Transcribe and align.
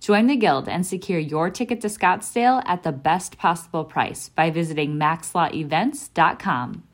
Join 0.00 0.26
the 0.26 0.36
Guild 0.36 0.68
and 0.68 0.86
secure 0.86 1.18
your 1.18 1.50
ticket 1.50 1.80
to 1.82 1.88
Scottsdale 1.88 2.62
at 2.66 2.82
the 2.82 2.92
best 2.92 3.38
possible 3.38 3.84
price 3.84 4.28
by 4.28 4.50
visiting 4.50 4.94
maxlawevents.com 4.94 6.84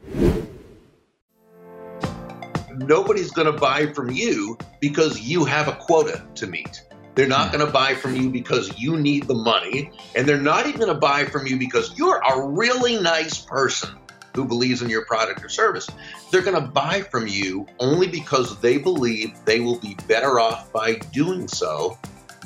nobody's 2.76 3.30
going 3.30 3.52
to 3.52 3.58
buy 3.58 3.92
from 3.92 4.10
you 4.10 4.58
because 4.80 5.20
you 5.20 5.44
have 5.44 5.68
a 5.68 5.72
quota 5.72 6.26
to 6.36 6.46
meet. 6.46 6.82
They're 7.14 7.28
not 7.28 7.52
going 7.52 7.64
to 7.64 7.72
buy 7.72 7.94
from 7.94 8.16
you 8.16 8.30
because 8.30 8.76
you 8.78 8.96
need 8.96 9.28
the 9.28 9.34
money, 9.34 9.92
and 10.16 10.28
they're 10.28 10.40
not 10.40 10.66
even 10.66 10.80
going 10.80 10.92
to 10.92 10.98
buy 10.98 11.24
from 11.26 11.46
you 11.46 11.58
because 11.58 11.96
you're 11.96 12.18
a 12.18 12.48
really 12.48 13.00
nice 13.00 13.38
person 13.38 13.90
who 14.34 14.44
believes 14.44 14.82
in 14.82 14.90
your 14.90 15.04
product 15.04 15.44
or 15.44 15.48
service. 15.48 15.88
They're 16.32 16.42
going 16.42 16.60
to 16.60 16.68
buy 16.68 17.02
from 17.02 17.28
you 17.28 17.66
only 17.78 18.08
because 18.08 18.58
they 18.60 18.78
believe 18.78 19.32
they 19.44 19.60
will 19.60 19.78
be 19.78 19.96
better 20.08 20.40
off 20.40 20.72
by 20.72 20.94
doing 21.12 21.46
so 21.46 21.96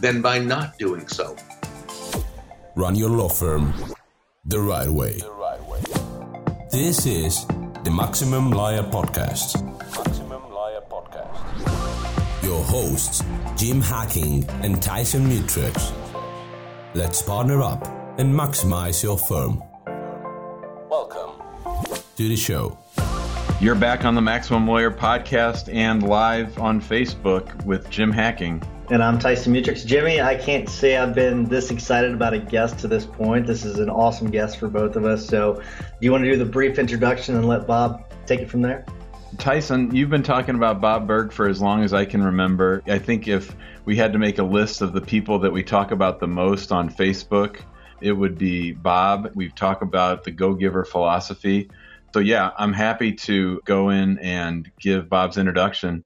than 0.00 0.22
by 0.22 0.38
not 0.38 0.78
doing 0.78 1.06
so. 1.08 1.36
Run 2.76 2.94
your 2.94 3.10
law 3.10 3.28
firm 3.28 3.72
the 4.44 4.60
right 4.60 4.88
way. 4.88 5.18
The 5.18 5.30
right 5.30 5.62
way. 5.64 5.80
This 6.70 7.06
is 7.06 7.44
the 7.84 7.90
Maximum 7.90 8.50
Lawyer 8.50 8.82
Podcast 8.82 9.62
Maximum 9.96 10.52
Liar 10.52 10.80
Podcast. 10.90 12.42
your 12.42 12.62
hosts, 12.64 13.24
Jim 13.56 13.80
Hacking 13.80 14.48
and 14.62 14.82
Tyson 14.82 15.28
Mutrux. 15.28 15.92
Let's 16.94 17.20
partner 17.22 17.62
up 17.62 17.86
and 18.18 18.32
maximize 18.34 19.02
your 19.02 19.18
firm. 19.18 19.62
Welcome 20.88 21.42
to 22.16 22.28
the 22.28 22.36
show. 22.36 22.78
You're 23.60 23.74
back 23.74 24.04
on 24.04 24.14
the 24.14 24.20
Maximum 24.20 24.66
Lawyer 24.68 24.90
podcast 24.90 25.72
and 25.72 26.02
live 26.02 26.58
on 26.58 26.80
Facebook 26.80 27.64
with 27.64 27.90
Jim 27.90 28.12
Hacking. 28.12 28.62
And 28.90 29.02
I'm 29.02 29.18
Tyson 29.18 29.52
Mutrux. 29.52 29.84
Jimmy, 29.84 30.22
I 30.22 30.34
can't 30.34 30.66
say 30.66 30.96
I've 30.96 31.14
been 31.14 31.44
this 31.44 31.70
excited 31.70 32.14
about 32.14 32.32
a 32.32 32.38
guest 32.38 32.78
to 32.78 32.88
this 32.88 33.04
point. 33.04 33.46
This 33.46 33.66
is 33.66 33.80
an 33.80 33.90
awesome 33.90 34.30
guest 34.30 34.56
for 34.56 34.66
both 34.66 34.96
of 34.96 35.04
us. 35.04 35.26
So, 35.26 35.56
do 35.56 35.62
you 36.00 36.10
want 36.10 36.24
to 36.24 36.30
do 36.30 36.38
the 36.38 36.46
brief 36.46 36.78
introduction 36.78 37.36
and 37.36 37.46
let 37.46 37.66
Bob 37.66 38.10
take 38.24 38.40
it 38.40 38.48
from 38.48 38.62
there? 38.62 38.86
Tyson, 39.36 39.94
you've 39.94 40.08
been 40.08 40.22
talking 40.22 40.54
about 40.54 40.80
Bob 40.80 41.06
Burg 41.06 41.32
for 41.32 41.50
as 41.50 41.60
long 41.60 41.84
as 41.84 41.92
I 41.92 42.06
can 42.06 42.22
remember. 42.22 42.82
I 42.86 42.98
think 42.98 43.28
if 43.28 43.54
we 43.84 43.94
had 43.94 44.14
to 44.14 44.18
make 44.18 44.38
a 44.38 44.42
list 44.42 44.80
of 44.80 44.94
the 44.94 45.02
people 45.02 45.38
that 45.40 45.52
we 45.52 45.62
talk 45.62 45.90
about 45.90 46.18
the 46.18 46.26
most 46.26 46.72
on 46.72 46.88
Facebook, 46.88 47.60
it 48.00 48.12
would 48.12 48.38
be 48.38 48.72
Bob. 48.72 49.32
We've 49.34 49.54
talked 49.54 49.82
about 49.82 50.24
the 50.24 50.30
Go 50.30 50.54
Giver 50.54 50.86
philosophy. 50.86 51.70
So, 52.14 52.20
yeah, 52.20 52.52
I'm 52.56 52.72
happy 52.72 53.12
to 53.12 53.60
go 53.66 53.90
in 53.90 54.18
and 54.20 54.72
give 54.80 55.10
Bob's 55.10 55.36
introduction. 55.36 56.04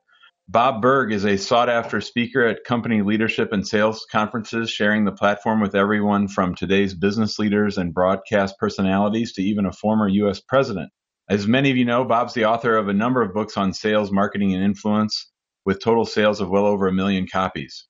Bob 0.53 0.83
Burg 0.83 1.15
is 1.15 1.25
a 1.25 1.39
sought 1.39 1.71
after 1.71 1.99
speaker 2.03 2.45
at 2.45 2.63
company 2.63 3.01
leadership 3.01 3.53
and 3.53 3.67
sales 3.67 4.05
conferences, 4.13 4.69
sharing 4.69 5.07
the 5.07 5.11
platform 5.11 5.63
with 5.63 5.75
everyone 5.75 6.29
from 6.29 6.55
today's 6.55 6.93
business 6.93 7.39
leaders 7.39 7.79
and 7.79 7.95
broadcast 7.95 8.59
personalities 8.59 9.33
to 9.33 9.43
even 9.43 9.65
a 9.65 9.73
former 9.73 10.09
U.S. 10.09 10.41
president. 10.41 10.91
As 11.31 11.47
many 11.47 11.71
of 11.71 11.79
you 11.79 11.87
know, 11.87 12.05
Bob's 12.05 12.35
the 12.35 12.45
author 12.45 12.77
of 12.77 12.89
a 12.89 12.93
number 12.93 13.23
of 13.23 13.33
books 13.33 13.57
on 13.57 13.73
sales, 13.73 14.13
marketing, 14.13 14.53
and 14.53 14.63
influence, 14.63 15.33
with 15.65 15.81
total 15.81 16.05
sales 16.05 16.39
of 16.39 16.51
well 16.51 16.67
over 16.67 16.87
a 16.87 16.93
million 16.93 17.27
copies. 17.27 17.87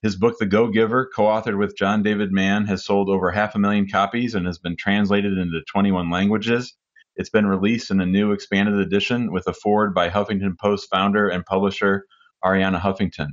His 0.00 0.14
book, 0.14 0.36
The 0.38 0.46
Go 0.46 0.68
Giver, 0.68 1.10
co 1.12 1.24
authored 1.24 1.58
with 1.58 1.76
John 1.76 2.04
David 2.04 2.30
Mann, 2.30 2.66
has 2.66 2.84
sold 2.84 3.08
over 3.08 3.32
half 3.32 3.56
a 3.56 3.58
million 3.58 3.88
copies 3.88 4.36
and 4.36 4.46
has 4.46 4.60
been 4.60 4.76
translated 4.76 5.36
into 5.36 5.60
21 5.72 6.08
languages. 6.08 6.72
It's 7.16 7.30
been 7.30 7.46
released 7.46 7.90
in 7.90 8.00
a 8.00 8.06
new 8.06 8.32
expanded 8.32 8.74
edition 8.74 9.32
with 9.32 9.46
a 9.46 9.54
foreword 9.54 9.94
by 9.94 10.10
Huffington 10.10 10.58
Post 10.58 10.88
founder 10.92 11.28
and 11.28 11.46
publisher 11.46 12.04
Arianna 12.44 12.78
Huffington. 12.78 13.30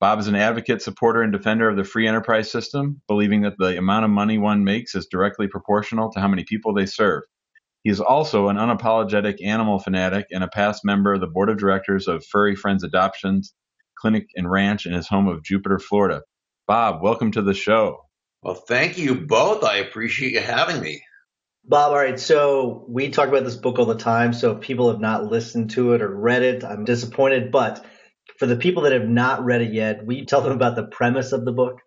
Bob 0.00 0.18
is 0.18 0.28
an 0.28 0.34
advocate, 0.34 0.80
supporter, 0.80 1.22
and 1.22 1.30
defender 1.30 1.68
of 1.68 1.76
the 1.76 1.84
free 1.84 2.08
enterprise 2.08 2.50
system, 2.50 3.02
believing 3.06 3.42
that 3.42 3.58
the 3.58 3.76
amount 3.76 4.06
of 4.06 4.10
money 4.10 4.38
one 4.38 4.64
makes 4.64 4.94
is 4.94 5.06
directly 5.06 5.46
proportional 5.46 6.10
to 6.10 6.20
how 6.20 6.26
many 6.26 6.42
people 6.42 6.72
they 6.72 6.86
serve. 6.86 7.22
He 7.84 7.90
is 7.90 8.00
also 8.00 8.48
an 8.48 8.56
unapologetic 8.56 9.44
animal 9.44 9.78
fanatic 9.78 10.26
and 10.32 10.42
a 10.42 10.48
past 10.48 10.82
member 10.82 11.12
of 11.12 11.20
the 11.20 11.26
board 11.26 11.50
of 11.50 11.58
directors 11.58 12.08
of 12.08 12.24
Furry 12.24 12.56
Friends 12.56 12.82
Adoptions 12.82 13.54
Clinic 13.96 14.28
and 14.36 14.50
Ranch 14.50 14.86
in 14.86 14.92
his 14.94 15.06
home 15.06 15.28
of 15.28 15.44
Jupiter, 15.44 15.78
Florida. 15.78 16.22
Bob, 16.66 17.02
welcome 17.02 17.30
to 17.32 17.42
the 17.42 17.54
show. 17.54 18.06
Well, 18.42 18.54
thank 18.54 18.96
you 18.96 19.14
both. 19.14 19.62
I 19.62 19.76
appreciate 19.76 20.32
you 20.32 20.40
having 20.40 20.80
me. 20.80 21.04
Bob, 21.64 21.92
all 21.92 21.96
right. 21.96 22.18
So 22.18 22.84
we 22.88 23.10
talk 23.10 23.28
about 23.28 23.44
this 23.44 23.56
book 23.56 23.78
all 23.78 23.86
the 23.86 23.96
time. 23.96 24.32
So 24.32 24.52
if 24.52 24.60
people 24.60 24.90
have 24.90 25.00
not 25.00 25.30
listened 25.30 25.70
to 25.70 25.94
it 25.94 26.02
or 26.02 26.14
read 26.14 26.42
it, 26.42 26.64
I'm 26.64 26.84
disappointed. 26.84 27.52
But 27.52 27.84
for 28.38 28.46
the 28.46 28.56
people 28.56 28.82
that 28.82 28.92
have 28.92 29.08
not 29.08 29.44
read 29.44 29.62
it 29.62 29.72
yet, 29.72 30.04
will 30.04 30.14
you 30.14 30.26
tell 30.26 30.40
them 30.40 30.52
about 30.52 30.74
the 30.74 30.84
premise 30.84 31.32
of 31.32 31.44
the 31.44 31.52
book? 31.52 31.80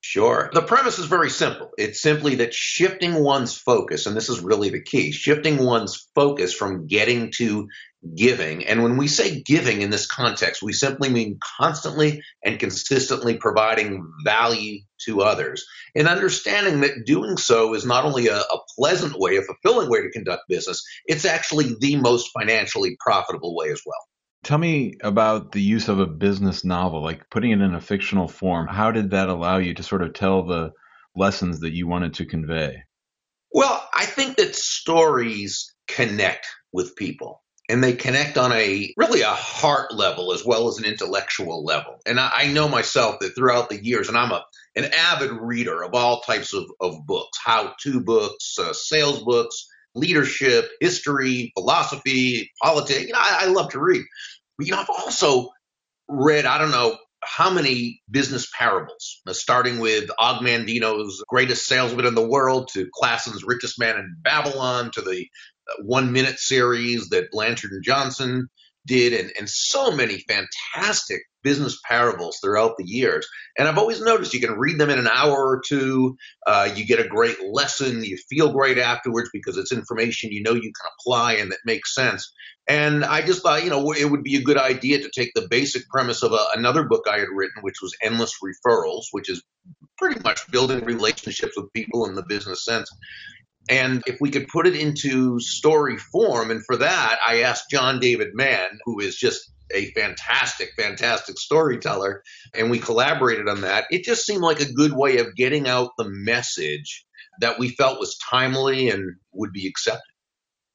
Sure. 0.00 0.48
The 0.52 0.62
premise 0.62 1.00
is 1.00 1.06
very 1.06 1.28
simple. 1.28 1.70
It's 1.76 2.00
simply 2.00 2.36
that 2.36 2.54
shifting 2.54 3.14
one's 3.22 3.58
focus, 3.58 4.06
and 4.06 4.16
this 4.16 4.28
is 4.28 4.40
really 4.40 4.70
the 4.70 4.80
key, 4.80 5.10
shifting 5.10 5.62
one's 5.62 6.08
focus 6.14 6.54
from 6.54 6.86
getting 6.86 7.32
to 7.38 7.68
giving. 8.14 8.64
And 8.66 8.82
when 8.82 8.96
we 8.96 9.08
say 9.08 9.42
giving 9.42 9.82
in 9.82 9.90
this 9.90 10.06
context, 10.06 10.62
we 10.62 10.72
simply 10.72 11.08
mean 11.08 11.38
constantly 11.58 12.22
and 12.44 12.58
consistently 12.58 13.36
providing 13.36 14.08
value 14.24 14.80
to 15.06 15.22
others. 15.22 15.64
And 15.94 16.08
understanding 16.08 16.80
that 16.80 17.06
doing 17.06 17.36
so 17.36 17.74
is 17.74 17.84
not 17.84 18.04
only 18.04 18.28
a, 18.28 18.38
a 18.38 18.58
pleasant 18.76 19.18
way, 19.18 19.36
a 19.36 19.42
fulfilling 19.42 19.90
way 19.90 20.02
to 20.02 20.10
conduct 20.10 20.42
business, 20.48 20.84
it's 21.06 21.24
actually 21.24 21.74
the 21.80 21.96
most 21.96 22.30
financially 22.38 22.96
profitable 23.00 23.56
way 23.56 23.70
as 23.70 23.82
well. 23.84 24.00
Tell 24.44 24.58
me 24.58 24.94
about 25.02 25.50
the 25.52 25.60
use 25.60 25.88
of 25.88 25.98
a 25.98 26.06
business 26.06 26.64
novel, 26.64 27.02
like 27.02 27.28
putting 27.30 27.50
it 27.50 27.60
in 27.60 27.74
a 27.74 27.80
fictional 27.80 28.28
form. 28.28 28.68
How 28.68 28.92
did 28.92 29.10
that 29.10 29.28
allow 29.28 29.58
you 29.58 29.74
to 29.74 29.82
sort 29.82 30.02
of 30.02 30.14
tell 30.14 30.44
the 30.44 30.70
lessons 31.16 31.60
that 31.60 31.72
you 31.72 31.88
wanted 31.88 32.14
to 32.14 32.26
convey? 32.26 32.84
Well, 33.52 33.88
I 33.92 34.04
think 34.06 34.36
that 34.36 34.54
stories 34.54 35.74
connect 35.88 36.46
with 36.72 36.94
people 36.94 37.42
and 37.68 37.84
they 37.84 37.92
connect 37.92 38.38
on 38.38 38.52
a 38.52 38.92
really 38.96 39.20
a 39.20 39.28
heart 39.28 39.92
level 39.94 40.32
as 40.32 40.44
well 40.44 40.68
as 40.68 40.78
an 40.78 40.84
intellectual 40.84 41.64
level. 41.64 42.00
And 42.06 42.18
I, 42.18 42.30
I 42.34 42.52
know 42.52 42.68
myself 42.68 43.18
that 43.20 43.34
throughout 43.34 43.68
the 43.68 43.82
years, 43.82 44.08
and 44.08 44.16
I'm 44.16 44.32
a 44.32 44.44
an 44.76 44.90
avid 44.96 45.32
reader 45.32 45.82
of 45.82 45.94
all 45.94 46.20
types 46.20 46.54
of, 46.54 46.64
of 46.80 47.04
books, 47.04 47.36
how-to 47.44 48.00
books, 48.00 48.58
uh, 48.60 48.72
sales 48.72 49.22
books, 49.24 49.66
leadership, 49.96 50.70
history, 50.80 51.50
philosophy, 51.56 52.52
politics. 52.62 53.06
You 53.06 53.12
know, 53.12 53.18
I, 53.18 53.38
I 53.42 53.46
love 53.46 53.70
to 53.70 53.80
read. 53.80 54.04
But, 54.56 54.66
you 54.68 54.72
know, 54.72 54.80
I've 54.80 54.90
also 54.90 55.48
read, 56.08 56.46
I 56.46 56.58
don't 56.58 56.70
know, 56.70 56.96
how 57.24 57.50
many 57.50 58.00
business 58.08 58.48
parables, 58.56 59.20
uh, 59.26 59.32
starting 59.32 59.80
with 59.80 60.08
Og 60.20 60.42
Mandino's 60.42 61.24
greatest 61.26 61.66
salesman 61.66 62.06
in 62.06 62.14
the 62.14 62.26
world 62.26 62.68
to 62.74 62.88
Clason's 62.94 63.42
richest 63.44 63.80
man 63.80 63.96
in 63.96 64.16
Babylon 64.22 64.92
to 64.92 65.00
the 65.00 65.26
one 65.82 66.12
minute 66.12 66.38
series 66.38 67.08
that 67.10 67.30
Blanchard 67.30 67.72
and 67.72 67.84
Johnson 67.84 68.48
did, 68.86 69.12
and, 69.12 69.32
and 69.38 69.48
so 69.48 69.92
many 69.92 70.24
fantastic 70.26 71.20
business 71.42 71.78
parables 71.86 72.38
throughout 72.42 72.76
the 72.76 72.84
years. 72.84 73.28
And 73.56 73.68
I've 73.68 73.78
always 73.78 74.00
noticed 74.00 74.34
you 74.34 74.40
can 74.40 74.58
read 74.58 74.78
them 74.78 74.90
in 74.90 74.98
an 74.98 75.06
hour 75.06 75.36
or 75.36 75.62
two. 75.64 76.16
Uh, 76.46 76.70
you 76.74 76.84
get 76.84 76.98
a 76.98 77.06
great 77.08 77.36
lesson. 77.44 78.02
You 78.02 78.18
feel 78.28 78.52
great 78.52 78.78
afterwards 78.78 79.30
because 79.32 79.56
it's 79.56 79.72
information 79.72 80.32
you 80.32 80.42
know 80.42 80.54
you 80.54 80.60
can 80.62 80.90
apply 80.98 81.34
and 81.34 81.52
that 81.52 81.58
makes 81.64 81.94
sense. 81.94 82.32
And 82.68 83.04
I 83.04 83.22
just 83.22 83.42
thought, 83.42 83.64
you 83.64 83.70
know, 83.70 83.92
it 83.92 84.10
would 84.10 84.24
be 84.24 84.36
a 84.36 84.42
good 84.42 84.58
idea 84.58 85.00
to 85.00 85.10
take 85.14 85.30
the 85.34 85.46
basic 85.48 85.88
premise 85.88 86.22
of 86.22 86.32
a, 86.32 86.46
another 86.54 86.84
book 86.84 87.06
I 87.08 87.18
had 87.18 87.28
written, 87.32 87.62
which 87.62 87.80
was 87.80 87.96
Endless 88.02 88.34
Referrals, 88.44 89.04
which 89.12 89.30
is 89.30 89.42
pretty 89.96 90.20
much 90.20 90.50
building 90.50 90.84
relationships 90.84 91.56
with 91.56 91.72
people 91.72 92.06
in 92.06 92.14
the 92.14 92.22
business 92.22 92.64
sense 92.64 92.90
And 93.68 94.02
if 94.06 94.20
we 94.20 94.30
could 94.30 94.48
put 94.48 94.66
it 94.66 94.74
into 94.74 95.38
story 95.40 95.98
form, 95.98 96.50
and 96.50 96.64
for 96.64 96.76
that, 96.76 97.18
I 97.26 97.42
asked 97.42 97.70
John 97.70 98.00
David 98.00 98.28
Mann, 98.34 98.78
who 98.84 99.00
is 99.00 99.16
just 99.16 99.52
a 99.74 99.90
fantastic, 99.92 100.70
fantastic 100.76 101.38
storyteller, 101.38 102.22
and 102.54 102.70
we 102.70 102.78
collaborated 102.78 103.48
on 103.48 103.60
that. 103.60 103.84
It 103.90 104.04
just 104.04 104.24
seemed 104.24 104.42
like 104.42 104.60
a 104.60 104.72
good 104.72 104.92
way 104.92 105.18
of 105.18 105.34
getting 105.34 105.68
out 105.68 105.90
the 105.98 106.08
message 106.08 107.04
that 107.40 107.58
we 107.58 107.68
felt 107.68 108.00
was 108.00 108.18
timely 108.18 108.88
and 108.88 109.14
would 109.32 109.52
be 109.52 109.66
accepted. 109.66 110.02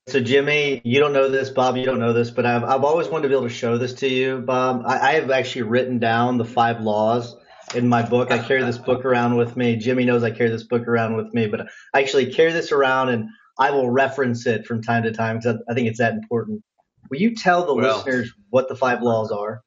So, 0.08 0.20
Jimmy, 0.20 0.82
you 0.84 1.00
don't 1.00 1.14
know 1.14 1.30
this, 1.30 1.50
Bob, 1.50 1.78
you 1.78 1.86
don't 1.86 2.00
know 2.00 2.14
this, 2.14 2.30
but 2.30 2.46
I've, 2.46 2.64
I've 2.64 2.84
always 2.84 3.08
wanted 3.08 3.24
to 3.24 3.30
be 3.30 3.36
able 3.36 3.48
to 3.48 3.54
show 3.54 3.78
this 3.78 3.94
to 3.96 4.08
you, 4.08 4.40
Bob. 4.40 4.84
I, 4.86 5.00
I 5.00 5.12
have 5.14 5.32
actually 5.32 5.62
written 5.64 5.98
down 5.98 6.38
the 6.38 6.46
five 6.46 6.82
laws 6.82 7.38
in 7.76 7.88
my 7.88 8.04
book. 8.04 8.32
I 8.32 8.40
carry 8.40 8.64
this 8.64 8.78
book 8.78 9.06
around 9.06 9.38
with 9.38 9.58
me. 9.58 9.76
Jimmy 9.76 10.06
knows 10.06 10.24
I 10.24 10.32
carry 10.32 10.50
this 10.50 10.64
book 10.64 10.88
around 10.88 11.16
with 11.16 11.34
me, 11.34 11.48
but 11.48 11.68
I 11.94 12.02
actually 12.02 12.34
carry 12.34 12.52
this 12.52 12.72
around 12.72 13.10
and 13.10 13.30
I 13.58 13.72
will 13.72 13.90
reference 13.90 14.46
it 14.46 14.66
from 14.66 14.82
time 14.82 15.04
to 15.04 15.12
time 15.12 15.38
because 15.38 15.58
I, 15.68 15.72
I 15.72 15.76
think 15.76 15.88
it's 15.88 16.00
that 16.00 16.14
important. 16.14 16.64
Will 17.10 17.20
you 17.20 17.36
tell 17.36 17.66
the 17.66 17.76
well, 17.76 17.98
listeners 17.98 18.34
what 18.50 18.70
the 18.70 18.76
five 18.76 19.02
laws 19.02 19.32
are? 19.32 19.62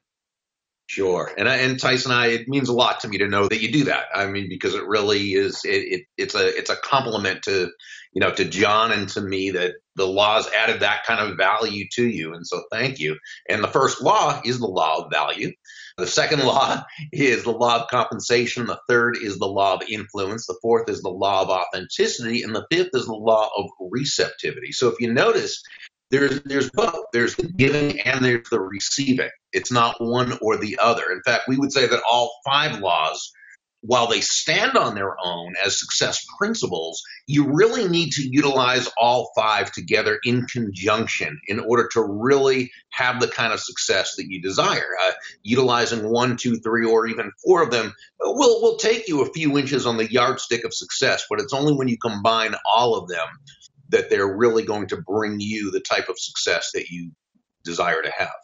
Sure, 0.88 1.32
and 1.36 1.48
I, 1.48 1.56
and 1.56 1.80
Tyson, 1.80 2.12
I 2.12 2.28
it 2.28 2.48
means 2.48 2.68
a 2.68 2.72
lot 2.72 3.00
to 3.00 3.08
me 3.08 3.18
to 3.18 3.26
know 3.26 3.48
that 3.48 3.60
you 3.60 3.72
do 3.72 3.84
that. 3.84 4.04
I 4.14 4.26
mean, 4.26 4.48
because 4.48 4.74
it 4.74 4.86
really 4.86 5.32
is 5.32 5.64
it, 5.64 5.68
it 5.68 6.02
it's 6.16 6.36
a 6.36 6.56
it's 6.56 6.70
a 6.70 6.76
compliment 6.76 7.42
to 7.42 7.70
you 8.12 8.20
know 8.20 8.30
to 8.30 8.44
John 8.44 8.92
and 8.92 9.08
to 9.10 9.20
me 9.20 9.50
that 9.50 9.74
the 9.96 10.06
laws 10.06 10.48
added 10.56 10.80
that 10.80 11.02
kind 11.04 11.20
of 11.20 11.36
value 11.36 11.86
to 11.94 12.06
you, 12.06 12.34
and 12.34 12.46
so 12.46 12.62
thank 12.70 13.00
you. 13.00 13.16
And 13.48 13.64
the 13.64 13.68
first 13.68 14.00
law 14.00 14.40
is 14.44 14.60
the 14.60 14.68
law 14.68 15.04
of 15.04 15.10
value. 15.10 15.50
The 15.96 16.06
second 16.06 16.40
law 16.44 16.84
is 17.12 17.44
the 17.44 17.52
law 17.52 17.82
of 17.82 17.88
compensation. 17.88 18.66
The 18.66 18.80
third 18.88 19.16
is 19.16 19.38
the 19.38 19.46
law 19.46 19.74
of 19.74 19.82
influence. 19.88 20.46
The 20.46 20.58
fourth 20.60 20.88
is 20.88 21.02
the 21.02 21.08
law 21.08 21.42
of 21.42 21.48
authenticity. 21.48 22.42
And 22.42 22.54
the 22.54 22.66
fifth 22.70 22.90
is 22.94 23.06
the 23.06 23.14
law 23.14 23.48
of 23.56 23.70
receptivity. 23.80 24.72
So 24.72 24.88
if 24.88 25.00
you 25.00 25.12
notice, 25.12 25.62
there's 26.10 26.42
there's 26.42 26.70
both. 26.70 27.06
There's 27.12 27.34
the 27.34 27.48
giving 27.48 28.00
and 28.00 28.24
there's 28.24 28.48
the 28.50 28.60
receiving. 28.60 29.30
It's 29.52 29.72
not 29.72 29.96
one 30.00 30.38
or 30.40 30.56
the 30.56 30.78
other. 30.80 31.10
In 31.10 31.22
fact, 31.22 31.48
we 31.48 31.56
would 31.56 31.72
say 31.72 31.86
that 31.86 32.02
all 32.08 32.32
five 32.44 32.78
laws, 32.78 33.32
while 33.86 34.08
they 34.08 34.20
stand 34.20 34.76
on 34.76 34.94
their 34.94 35.14
own 35.22 35.54
as 35.64 35.78
success 35.78 36.24
principles, 36.38 37.02
you 37.26 37.46
really 37.52 37.88
need 37.88 38.10
to 38.12 38.28
utilize 38.28 38.90
all 38.98 39.30
five 39.36 39.70
together 39.72 40.18
in 40.24 40.44
conjunction 40.46 41.40
in 41.46 41.60
order 41.60 41.88
to 41.92 42.02
really 42.02 42.70
have 42.90 43.20
the 43.20 43.28
kind 43.28 43.52
of 43.52 43.60
success 43.60 44.14
that 44.16 44.26
you 44.28 44.42
desire. 44.42 44.88
Uh, 45.06 45.12
utilizing 45.42 46.10
one, 46.10 46.36
two, 46.36 46.56
three, 46.56 46.84
or 46.84 47.06
even 47.06 47.30
four 47.44 47.62
of 47.62 47.70
them 47.70 47.94
will 48.20 48.60
will 48.60 48.76
take 48.76 49.08
you 49.08 49.22
a 49.22 49.32
few 49.32 49.56
inches 49.56 49.86
on 49.86 49.96
the 49.96 50.10
yardstick 50.10 50.64
of 50.64 50.74
success, 50.74 51.24
but 51.30 51.40
it's 51.40 51.52
only 51.52 51.74
when 51.74 51.88
you 51.88 51.96
combine 51.98 52.54
all 52.70 52.96
of 52.96 53.08
them 53.08 53.28
that 53.90 54.10
they're 54.10 54.36
really 54.36 54.64
going 54.64 54.88
to 54.88 54.96
bring 54.96 55.38
you 55.38 55.70
the 55.70 55.80
type 55.80 56.08
of 56.08 56.18
success 56.18 56.70
that 56.74 56.88
you 56.88 57.12
desire 57.64 58.02
to 58.02 58.10
have. 58.10 58.34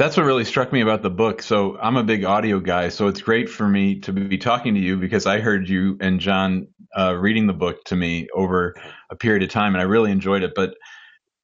That's 0.00 0.16
what 0.16 0.24
really 0.24 0.46
struck 0.46 0.72
me 0.72 0.80
about 0.80 1.02
the 1.02 1.10
book. 1.10 1.42
So 1.42 1.76
I'm 1.76 1.98
a 1.98 2.02
big 2.02 2.24
audio 2.24 2.58
guy, 2.58 2.88
so 2.88 3.06
it's 3.08 3.20
great 3.20 3.50
for 3.50 3.68
me 3.68 4.00
to 4.00 4.14
be 4.14 4.38
talking 4.38 4.72
to 4.72 4.80
you 4.80 4.96
because 4.96 5.26
I 5.26 5.40
heard 5.40 5.68
you 5.68 5.98
and 6.00 6.18
John 6.18 6.68
uh, 6.98 7.16
reading 7.18 7.46
the 7.46 7.52
book 7.52 7.84
to 7.84 7.96
me 7.96 8.26
over 8.34 8.74
a 9.10 9.16
period 9.16 9.42
of 9.42 9.50
time, 9.50 9.74
and 9.74 9.82
I 9.82 9.84
really 9.84 10.10
enjoyed 10.10 10.42
it. 10.42 10.52
But 10.56 10.72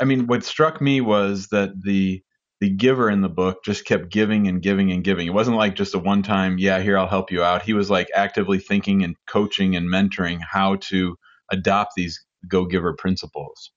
I 0.01 0.07
mean, 0.07 0.27
what 0.27 0.43
struck 0.43 0.81
me 0.81 1.03
was 1.03 1.49
that 1.49 1.73
the 1.83 2.23
the 2.63 2.71
giver 2.71 3.11
in 3.11 3.21
the 3.21 3.29
book 3.29 3.59
just 3.63 3.85
kept 3.85 4.11
giving 4.11 4.49
and 4.49 4.63
giving 4.63 4.91
and 4.91 5.05
giving. 5.05 5.27
It 5.27 5.35
wasn't 5.35 5.59
like 5.59 5.75
just 5.75 5.95
a 5.95 5.99
one 5.99 6.23
time, 6.23 6.57
yeah, 6.57 6.81
here 6.81 6.97
I'll 6.97 7.07
help 7.07 7.31
you 7.31 7.45
out. 7.45 7.61
He 7.61 7.75
was 7.75 7.91
like 7.91 8.09
actively 8.15 8.59
thinking 8.59 9.05
and 9.05 9.17
coaching 9.29 9.77
and 9.77 9.87
mentoring 9.87 10.41
how 10.41 10.77
to 10.89 11.15
adopt 11.53 11.93
these 11.95 12.25
go 12.49 12.65
giver 12.65 12.95
principles. 12.95 13.71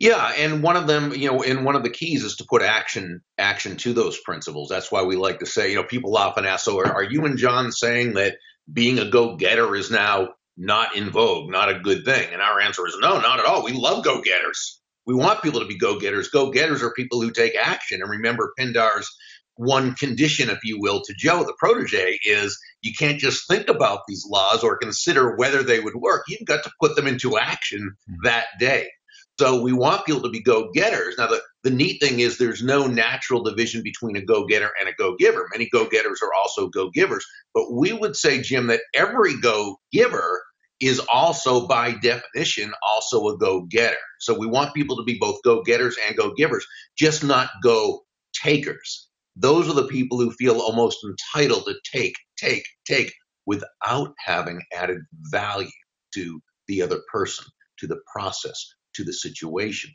Yeah, 0.00 0.32
and 0.38 0.62
one 0.62 0.76
of 0.76 0.86
them, 0.86 1.12
you 1.12 1.30
know, 1.30 1.42
and 1.42 1.62
one 1.62 1.76
of 1.76 1.82
the 1.82 1.90
keys 1.90 2.24
is 2.24 2.36
to 2.36 2.46
put 2.48 2.62
action 2.62 3.20
action 3.36 3.76
to 3.76 3.92
those 3.92 4.18
principles. 4.18 4.70
That's 4.70 4.90
why 4.90 5.02
we 5.02 5.14
like 5.14 5.40
to 5.40 5.46
say, 5.46 5.68
you 5.68 5.76
know, 5.76 5.84
people 5.84 6.16
often 6.16 6.46
ask, 6.46 6.64
so 6.64 6.78
are, 6.78 6.90
are 6.90 7.02
you 7.02 7.26
and 7.26 7.36
John 7.36 7.70
saying 7.70 8.14
that 8.14 8.38
being 8.72 8.98
a 8.98 9.10
go 9.10 9.36
getter 9.36 9.76
is 9.76 9.90
now 9.90 10.30
not 10.56 10.96
in 10.96 11.10
vogue, 11.10 11.50
not 11.50 11.68
a 11.68 11.80
good 11.80 12.06
thing? 12.06 12.32
And 12.32 12.40
our 12.40 12.60
answer 12.60 12.86
is 12.86 12.96
no, 12.98 13.20
not 13.20 13.40
at 13.40 13.44
all. 13.44 13.62
We 13.62 13.72
love 13.72 14.02
go 14.02 14.22
getters. 14.22 14.80
We 15.06 15.14
want 15.14 15.42
people 15.42 15.60
to 15.60 15.66
be 15.66 15.76
go 15.76 15.98
getters. 16.00 16.28
Go 16.28 16.50
getters 16.50 16.82
are 16.82 16.94
people 16.94 17.20
who 17.20 17.30
take 17.30 17.54
action. 17.54 18.00
And 18.00 18.10
remember, 18.10 18.54
Pindar's 18.58 19.10
one 19.56 19.94
condition, 19.96 20.48
if 20.48 20.60
you 20.64 20.80
will, 20.80 21.02
to 21.02 21.14
Joe, 21.18 21.44
the 21.44 21.54
protege, 21.58 22.18
is 22.24 22.58
you 22.80 22.94
can't 22.98 23.18
just 23.18 23.46
think 23.46 23.68
about 23.68 24.00
these 24.08 24.24
laws 24.26 24.64
or 24.64 24.78
consider 24.78 25.36
whether 25.36 25.62
they 25.62 25.80
would 25.80 25.96
work. 25.96 26.24
You've 26.26 26.46
got 26.46 26.64
to 26.64 26.72
put 26.80 26.96
them 26.96 27.06
into 27.06 27.36
action 27.36 27.96
hmm. 28.08 28.14
that 28.22 28.46
day. 28.58 28.88
So 29.40 29.62
we 29.62 29.72
want 29.72 30.04
people 30.04 30.20
to 30.20 30.28
be 30.28 30.42
go 30.42 30.70
getters. 30.70 31.14
Now, 31.16 31.28
the, 31.28 31.40
the 31.62 31.70
neat 31.70 31.98
thing 31.98 32.20
is 32.20 32.36
there's 32.36 32.62
no 32.62 32.86
natural 32.86 33.42
division 33.42 33.82
between 33.82 34.16
a 34.16 34.20
go 34.20 34.44
getter 34.44 34.68
and 34.78 34.86
a 34.86 34.92
go 34.92 35.16
giver. 35.16 35.48
Many 35.50 35.66
go 35.72 35.88
getters 35.88 36.20
are 36.22 36.34
also 36.34 36.68
go 36.68 36.90
givers. 36.90 37.24
But 37.54 37.72
we 37.72 37.94
would 37.94 38.16
say, 38.16 38.42
Jim, 38.42 38.66
that 38.66 38.82
every 38.94 39.40
go 39.40 39.80
giver 39.92 40.42
is 40.78 41.00
also, 41.10 41.66
by 41.66 41.92
definition, 42.02 42.74
also 42.86 43.28
a 43.28 43.38
go 43.38 43.62
getter. 43.62 43.96
So 44.18 44.38
we 44.38 44.46
want 44.46 44.74
people 44.74 44.98
to 44.98 45.04
be 45.04 45.16
both 45.18 45.40
go 45.42 45.62
getters 45.62 45.96
and 46.06 46.14
go 46.18 46.34
givers, 46.34 46.66
just 46.98 47.24
not 47.24 47.48
go 47.62 48.02
takers. 48.34 49.08
Those 49.36 49.70
are 49.70 49.74
the 49.74 49.88
people 49.88 50.18
who 50.18 50.32
feel 50.32 50.60
almost 50.60 50.98
entitled 51.02 51.64
to 51.64 51.76
take, 51.90 52.14
take, 52.36 52.66
take 52.84 53.14
without 53.46 54.12
having 54.22 54.60
added 54.74 54.98
value 55.30 55.70
to 56.12 56.42
the 56.68 56.82
other 56.82 57.00
person, 57.10 57.46
to 57.78 57.86
the 57.86 58.00
process, 58.12 58.74
to 58.94 59.04
the 59.04 59.12
situation. 59.12 59.90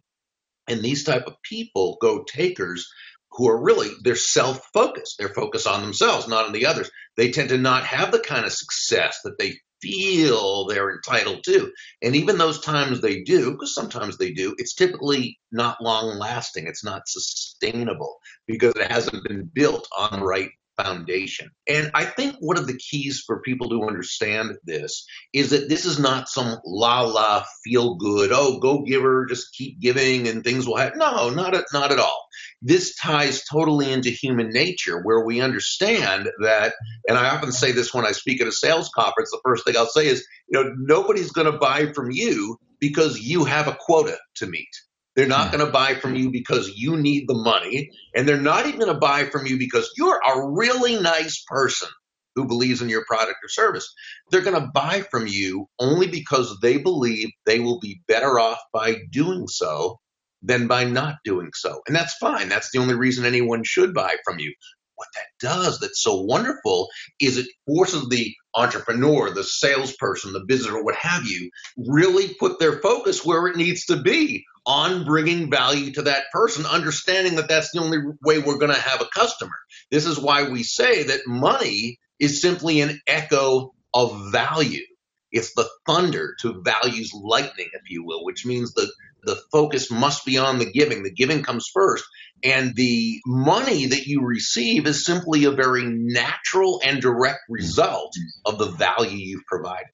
And 0.68 0.82
these 0.82 1.04
type 1.04 1.26
of 1.28 1.42
people, 1.44 1.98
go 2.02 2.24
takers, 2.24 2.88
who 3.32 3.50
are 3.50 3.62
really 3.62 3.90
they're 4.04 4.16
self-focused. 4.16 5.18
They're 5.20 5.30
focused 5.30 5.68
on 5.68 5.82
themselves, 5.82 6.28
not 6.28 6.46
on 6.46 6.54
the 6.54 6.66
others. 6.66 6.90
They 7.18 7.32
tend 7.32 7.50
to 7.50 7.58
not 7.58 7.84
have 7.84 8.12
the 8.12 8.20
kind 8.20 8.46
of 8.46 8.54
success 8.54 9.20
that 9.24 9.38
they 9.38 9.56
feel 9.82 10.66
they're 10.66 10.96
entitled 10.96 11.44
to. 11.44 11.72
And 12.02 12.16
even 12.16 12.38
those 12.38 12.62
times 12.62 13.02
they 13.02 13.24
do, 13.24 13.52
because 13.52 13.76
sometimes 13.76 14.18
they 14.18 14.32
do, 14.32 14.56
it's 14.58 14.74
typically 14.74 15.38
not 15.52 15.82
long 15.82 16.18
lasting. 16.18 16.66
It's 16.68 16.84
not 16.84 17.08
sustainable 17.08 18.18
because 18.48 18.74
it 18.76 18.92
hasn't 18.92 19.24
been 19.26 19.50
built 19.54 19.88
on 19.98 20.20
the 20.20 20.26
right 20.26 20.50
foundation. 20.78 21.52
And 21.68 21.92
I 21.94 22.06
think 22.06 22.36
one 22.40 22.58
of 22.58 22.68
the 22.68 22.78
keys 22.78 23.24
for 23.26 23.42
people 23.42 23.70
to 23.70 23.84
understand 23.84 24.58
this 24.66 25.06
is 25.34 25.52
that 25.52 25.70
this 25.70 25.86
is 25.86 26.00
not 26.00 26.30
some 26.30 26.58
la 26.66 27.02
la 27.02 27.44
feel 27.64 27.96
good, 27.96 28.32
oh, 28.34 28.60
go 28.60 28.84
giver, 28.84 29.26
just 29.26 29.54
keep 29.54 29.80
giving 29.80 30.28
and 30.28 30.44
things 30.44 30.68
will 30.68 30.78
happen. 30.78 31.00
No, 31.00 31.30
not 31.30 31.56
at, 31.56 31.66
not 31.74 31.92
at 31.92 32.00
all. 32.00 32.28
This 32.62 32.96
ties 32.96 33.44
totally 33.46 33.92
into 33.92 34.10
human 34.10 34.50
nature 34.50 35.02
where 35.02 35.26
we 35.26 35.42
understand 35.42 36.30
that, 36.42 36.74
and 37.08 37.18
I 37.18 37.30
often 37.30 37.52
say 37.52 37.72
this 37.72 37.94
when 37.94 38.06
I 38.06 38.12
speak 38.12 38.42
at 38.42 38.48
a 38.48 38.52
sales 38.52 38.90
conference, 38.96 39.32
the 39.32 39.42
first 39.44 39.66
thing 39.66 39.78
I'll 39.78 39.86
say 39.86 40.08
is, 40.08 40.26
you 40.48 40.62
know, 40.62 40.74
nobody's 40.78 41.32
going 41.32 41.52
to 41.52 41.58
buy 41.58 41.92
from 41.94 42.12
you 42.12 42.58
because 42.80 43.20
you 43.20 43.46
have 43.46 43.68
a 43.68 43.78
quota 43.80 44.18
to 44.36 44.48
meet. 44.48 44.70
They're 45.16 45.28
not 45.28 45.52
going 45.52 45.66
to 45.66 45.72
buy 45.72 45.96
from 45.96 46.16
you 46.16 46.30
because 46.30 46.74
you 46.76 46.98
need 46.98 47.28
the 47.28 47.36
money. 47.36 47.90
And 48.14 48.28
they're 48.28 48.38
not 48.38 48.66
even 48.66 48.80
going 48.80 48.94
to 48.94 49.00
buy 49.00 49.26
from 49.26 49.46
you 49.46 49.58
because 49.58 49.92
you're 49.98 50.20
a 50.20 50.52
really 50.52 51.00
nice 51.00 51.44
person 51.48 51.90
who 52.36 52.48
believes 52.48 52.82
in 52.82 52.90
your 52.90 53.06
product 53.06 53.38
or 53.44 53.48
service. 53.48 53.94
They're 54.30 54.42
going 54.42 54.62
to 54.62 54.72
buy 54.74 55.06
from 55.10 55.26
you 55.26 55.68
only 55.80 56.08
because 56.08 56.58
they 56.62 56.78
believe 56.78 57.30
they 57.46 57.60
will 57.60 57.80
be 57.80 58.02
better 58.10 58.40
off 58.40 58.60
by 58.74 58.98
doing 59.10 59.48
so 59.48 60.00
than 60.42 60.68
by 60.68 60.84
not 60.84 61.16
doing 61.24 61.52
so. 61.54 61.82
And 61.88 61.96
that's 61.96 62.16
fine. 62.18 62.50
That's 62.50 62.72
the 62.72 62.80
only 62.80 62.96
reason 62.96 63.26
anyone 63.26 63.64
should 63.64 63.94
buy 63.94 64.16
from 64.26 64.40
you. 64.40 64.54
What 64.96 65.08
that 65.16 65.26
does 65.40 65.80
that's 65.80 66.02
so 66.02 66.22
wonderful 66.22 66.88
is 67.20 67.38
it 67.38 67.48
forces 67.66 68.08
the 68.10 68.34
entrepreneur, 68.54 69.30
the 69.30 69.44
salesperson, 69.44 70.34
the 70.34 70.46
visitor, 70.48 70.82
what 70.82 70.96
have 70.96 71.26
you, 71.26 71.50
really 71.78 72.34
put 72.40 72.60
their 72.60 72.80
focus 72.80 73.26
where 73.26 73.48
it 73.48 73.58
needs 73.58 73.86
to 73.86 73.98
be 74.02 74.46
on 74.66 75.06
bringing 75.06 75.50
value 75.50 75.92
to 75.94 76.04
that 76.04 76.26
person, 76.32 76.66
understanding 76.66 77.36
that 77.36 77.48
that's 77.48 77.72
the 77.72 77.80
only 77.80 78.00
way 78.24 78.40
we're 78.40 78.58
going 78.58 78.74
to 78.74 78.80
have 78.80 79.02
a 79.02 79.10
customer. 79.14 79.56
This 79.92 80.06
is 80.06 80.20
why 80.20 80.50
we 80.50 80.64
say 80.64 81.04
that 81.04 81.28
money 81.28 82.00
is 82.20 82.42
simply 82.42 82.82
an 82.82 83.00
echo 83.08 83.74
of 83.94 84.32
value. 84.32 84.84
It's 85.32 85.54
the 85.54 85.70
thunder 85.86 86.36
to 86.42 86.62
value's 86.64 87.14
lightning, 87.14 87.70
if 87.74 87.90
you 87.90 88.06
will, 88.06 88.24
which 88.24 88.46
means 88.46 88.74
the, 88.74 88.90
the 89.24 89.36
focus 89.52 89.92
must 89.92 90.26
be 90.26 90.38
on 90.38 90.60
the 90.60 90.72
giving. 90.72 91.04
The 91.04 91.12
giving 91.12 91.44
comes 91.44 91.70
first. 91.74 92.06
And 92.44 92.76
the 92.76 93.20
money 93.26 93.88
that 93.88 94.06
you 94.06 94.22
receive 94.24 94.88
is 94.88 95.06
simply 95.06 95.46
a 95.46 95.52
very 95.52 95.84
natural 95.84 96.82
and 96.86 97.02
direct 97.02 97.40
result 97.50 98.14
of 98.46 98.58
the 98.58 98.68
value 98.68 99.18
you've 99.18 99.46
provided. 99.46 99.88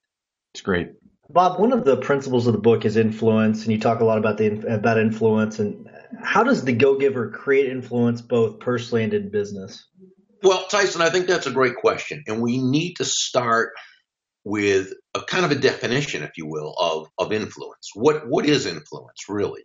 It's 0.54 0.62
great. 0.62 0.90
Bob, 1.34 1.60
one 1.60 1.72
of 1.72 1.86
the 1.86 1.98
principles 1.98 2.48
of 2.48 2.54
the 2.54 2.60
book 2.60 2.86
is 2.86 2.98
influence, 2.98 3.64
and 3.64 3.72
you 3.72 3.80
talk 3.80 4.00
a 4.00 4.06
lot 4.06 4.18
about 4.18 4.38
the 4.38 4.48
about 4.68 4.98
influence. 4.98 5.60
And 5.60 5.90
how 6.22 6.44
does 6.44 6.64
the 6.64 6.74
Go 6.74 6.98
Giver 6.98 7.30
create 7.30 7.70
influence 7.70 8.22
both 8.22 8.60
personally 8.60 9.04
and 9.04 9.14
in 9.14 9.32
business? 9.32 9.88
Well, 10.44 10.66
Tyson, 10.68 11.02
I 11.02 11.10
think 11.10 11.28
that's 11.28 11.48
a 11.48 11.52
great 11.52 11.76
question, 11.76 12.24
and 12.28 12.42
we 12.42 12.58
need 12.58 12.96
to 12.96 13.06
start 13.06 13.72
with 14.44 14.94
a 15.14 15.22
kind 15.22 15.46
of 15.46 15.52
a 15.52 15.56
definition, 15.56 16.24
if 16.24 16.32
you 16.36 16.48
will, 16.48 16.74
of, 16.78 17.08
of 17.18 17.32
influence. 17.32 17.92
What 17.94 18.28
what 18.28 18.46
is 18.46 18.66
influence 18.66 19.30
really? 19.30 19.64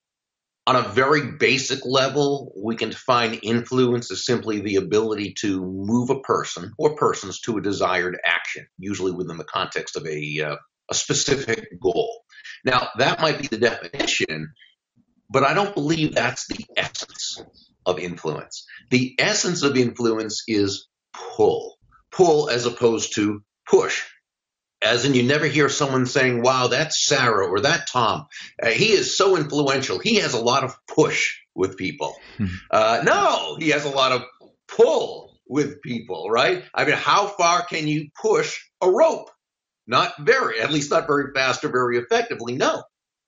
On 0.69 0.75
a 0.75 0.83
very 0.83 1.33
basic 1.39 1.85
level, 1.85 2.53
we 2.57 2.75
can 2.75 2.91
define 2.91 3.35
influence 3.35 4.11
as 4.11 4.27
simply 4.27 4.61
the 4.61 4.77
ability 4.77 5.35
to 5.39 5.61
move 5.65 6.11
a 6.11 6.21
person 6.21 6.73
or 6.77 6.97
persons 6.97 7.41
to 7.43 7.57
a 7.57 7.63
desired 7.63 8.19
action, 8.25 8.67
usually 8.77 9.13
within 9.13 9.37
the 9.37 9.45
context 9.45 9.95
of 9.95 10.05
a, 10.07 10.41
uh, 10.45 10.57
a 10.91 10.95
specific 10.95 11.81
goal. 11.81 12.23
Now, 12.65 12.89
that 12.99 13.21
might 13.21 13.41
be 13.41 13.49
the 13.49 13.59
definition, 13.59 14.53
but 15.31 15.45
I 15.45 15.55
don't 15.55 15.75
believe 15.75 16.15
that's 16.15 16.47
the 16.49 16.65
essence 16.77 17.43
of 17.85 17.99
influence. 17.99 18.67
The 18.91 19.15
essence 19.19 19.63
of 19.63 19.77
influence 19.77 20.43
is 20.49 20.89
pull, 21.13 21.77
pull 22.11 22.51
as 22.51 22.67
opposed 22.67 23.15
to 23.17 23.43
push. 23.69 24.03
As 24.83 25.05
in, 25.05 25.15
you 25.15 25.23
never 25.23 25.47
hear 25.47 25.69
someone 25.69 26.07
saying, 26.07 26.43
wow, 26.43 26.67
that's 26.69 27.07
Sarah 27.07 27.49
or 27.49 27.61
that 27.61 27.89
Tom. 27.89 28.27
Uh, 28.63 28.69
he 28.69 28.93
is 28.93 29.17
so 29.17 29.37
influential. 29.37 29.99
He 29.99 30.17
has 30.17 30.35
a 30.35 30.41
lot 30.41 30.65
of 30.65 30.77
push 30.87 31.39
with 31.55 31.77
people. 31.77 32.15
Hmm. 32.37 32.47
uh, 32.71 33.03
no, 33.05 33.57
he 33.59 33.71
has 33.71 33.85
a 33.85 33.91
lot 33.91 34.13
of 34.13 34.23
pull 34.69 35.39
with 35.49 35.81
people, 35.81 36.29
right? 36.31 36.65
I 36.75 36.85
mean, 36.85 36.97
how 36.97 37.27
far 37.27 37.65
can 37.65 37.89
you 37.89 38.09
push 38.21 38.61
a 38.81 38.91
rope? 38.91 39.31
Not 39.87 40.15
very, 40.19 40.61
at 40.61 40.73
least 40.73 40.91
not 40.91 41.07
very 41.07 41.33
fast 41.35 41.65
or 41.65 41.69
very 41.69 41.99
effectively. 41.99 42.57
No. 42.57 42.83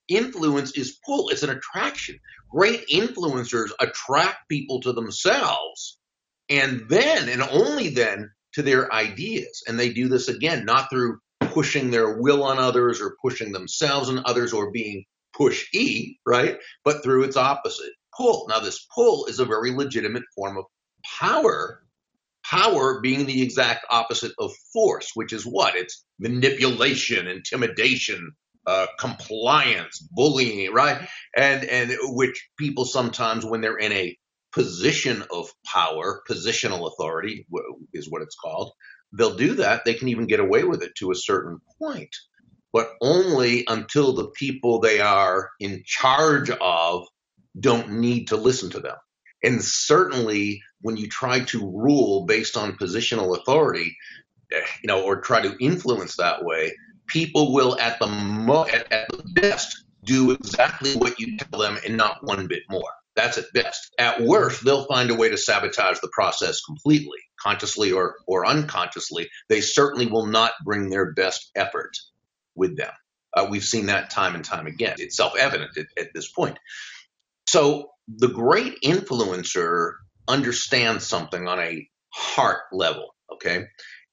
Influence 0.08 0.72
is 0.72 0.98
pull, 1.04 1.28
it's 1.28 1.42
an 1.42 1.50
attraction. 1.50 2.18
Great 2.50 2.88
influencers 2.88 3.70
attract 3.78 4.48
people 4.48 4.80
to 4.80 4.92
themselves 4.92 5.98
and 6.48 6.88
then, 6.88 7.28
and 7.28 7.42
only 7.42 7.90
then, 7.90 8.30
to 8.54 8.62
their 8.62 8.92
ideas. 8.92 9.62
And 9.68 9.78
they 9.78 9.92
do 9.92 10.08
this 10.08 10.28
again, 10.28 10.64
not 10.64 10.88
through 10.90 11.18
pushing 11.40 11.90
their 11.90 12.18
will 12.18 12.42
on 12.42 12.58
others 12.58 13.00
or 13.00 13.16
pushing 13.22 13.52
themselves 13.52 14.08
on 14.08 14.22
others 14.24 14.52
or 14.52 14.70
being 14.70 15.04
pushy, 15.38 16.16
right? 16.26 16.58
But 16.84 17.02
through 17.02 17.24
its 17.24 17.36
opposite, 17.36 17.92
pull. 18.16 18.46
Now, 18.48 18.60
this 18.60 18.86
pull 18.94 19.26
is 19.26 19.38
a 19.38 19.44
very 19.44 19.72
legitimate 19.72 20.24
form 20.34 20.56
of 20.56 20.64
power. 21.20 21.82
Power 22.48 23.00
being 23.00 23.26
the 23.26 23.42
exact 23.42 23.84
opposite 23.90 24.32
of 24.38 24.52
force, 24.72 25.10
which 25.14 25.32
is 25.32 25.44
what? 25.44 25.76
It's 25.76 26.04
manipulation, 26.18 27.26
intimidation, 27.26 28.32
uh, 28.66 28.86
compliance, 28.98 29.98
bullying, 29.98 30.72
right? 30.72 31.08
And 31.36 31.64
and 31.64 31.92
which 32.02 32.48
people 32.58 32.84
sometimes, 32.84 33.44
when 33.44 33.60
they're 33.60 33.76
in 33.76 33.92
a 33.92 34.16
position 34.52 35.24
of 35.30 35.50
power, 35.66 36.22
positional 36.28 36.90
authority 36.92 37.46
is 37.92 38.10
what 38.10 38.22
it's 38.22 38.36
called, 38.36 38.72
they'll 39.12 39.36
do 39.36 39.54
that. 39.54 39.84
They 39.84 39.94
can 39.94 40.08
even 40.08 40.26
get 40.26 40.40
away 40.40 40.64
with 40.64 40.82
it 40.82 40.94
to 40.98 41.10
a 41.10 41.16
certain 41.16 41.58
point, 41.80 42.14
but 42.72 42.92
only 43.00 43.64
until 43.68 44.14
the 44.14 44.28
people 44.30 44.80
they 44.80 45.00
are 45.00 45.50
in 45.60 45.82
charge 45.84 46.50
of 46.50 47.06
don't 47.58 48.00
need 48.00 48.28
to 48.28 48.36
listen 48.36 48.70
to 48.70 48.80
them. 48.80 48.96
And 49.42 49.62
certainly 49.62 50.62
when 50.80 50.96
you 50.96 51.08
try 51.08 51.40
to 51.40 51.58
rule 51.60 52.26
based 52.26 52.56
on 52.56 52.76
positional 52.76 53.38
authority, 53.38 53.96
eh, 54.52 54.60
you 54.82 54.88
know, 54.88 55.02
or 55.02 55.20
try 55.20 55.40
to 55.40 55.56
influence 55.58 56.16
that 56.16 56.44
way, 56.44 56.74
people 57.06 57.52
will 57.52 57.78
at 57.78 57.98
the 57.98 58.06
mo- 58.06 58.66
at, 58.66 58.90
at 58.92 59.08
the 59.08 59.22
best 59.40 59.84
do 60.04 60.30
exactly 60.30 60.94
what 60.94 61.18
you 61.20 61.36
tell 61.36 61.60
them 61.60 61.78
and 61.84 61.96
not 61.96 62.24
one 62.24 62.46
bit 62.46 62.62
more. 62.70 62.90
That's 63.16 63.36
at 63.36 63.52
best. 63.52 63.94
At 63.98 64.22
worst, 64.22 64.64
they'll 64.64 64.86
find 64.86 65.10
a 65.10 65.14
way 65.14 65.28
to 65.28 65.36
sabotage 65.36 65.98
the 65.98 66.10
process 66.12 66.60
completely, 66.60 67.18
consciously 67.40 67.90
or, 67.90 68.14
or 68.28 68.46
unconsciously. 68.46 69.28
They 69.48 69.60
certainly 69.60 70.06
will 70.06 70.26
not 70.26 70.52
bring 70.64 70.88
their 70.88 71.12
best 71.12 71.50
effort 71.56 71.90
with 72.54 72.76
them. 72.76 72.92
Uh, 73.34 73.46
we've 73.50 73.64
seen 73.64 73.86
that 73.86 74.10
time 74.10 74.34
and 74.34 74.44
time 74.44 74.66
again. 74.66 74.96
It's 74.98 75.16
self 75.16 75.36
evident 75.36 75.76
at, 75.76 75.86
at 75.98 76.08
this 76.14 76.30
point. 76.30 76.58
So 77.48 77.90
the 78.16 78.28
great 78.28 78.74
influencer 78.82 79.92
understands 80.26 81.06
something 81.06 81.46
on 81.46 81.60
a 81.60 81.88
heart 82.10 82.62
level, 82.72 83.14
okay? 83.32 83.66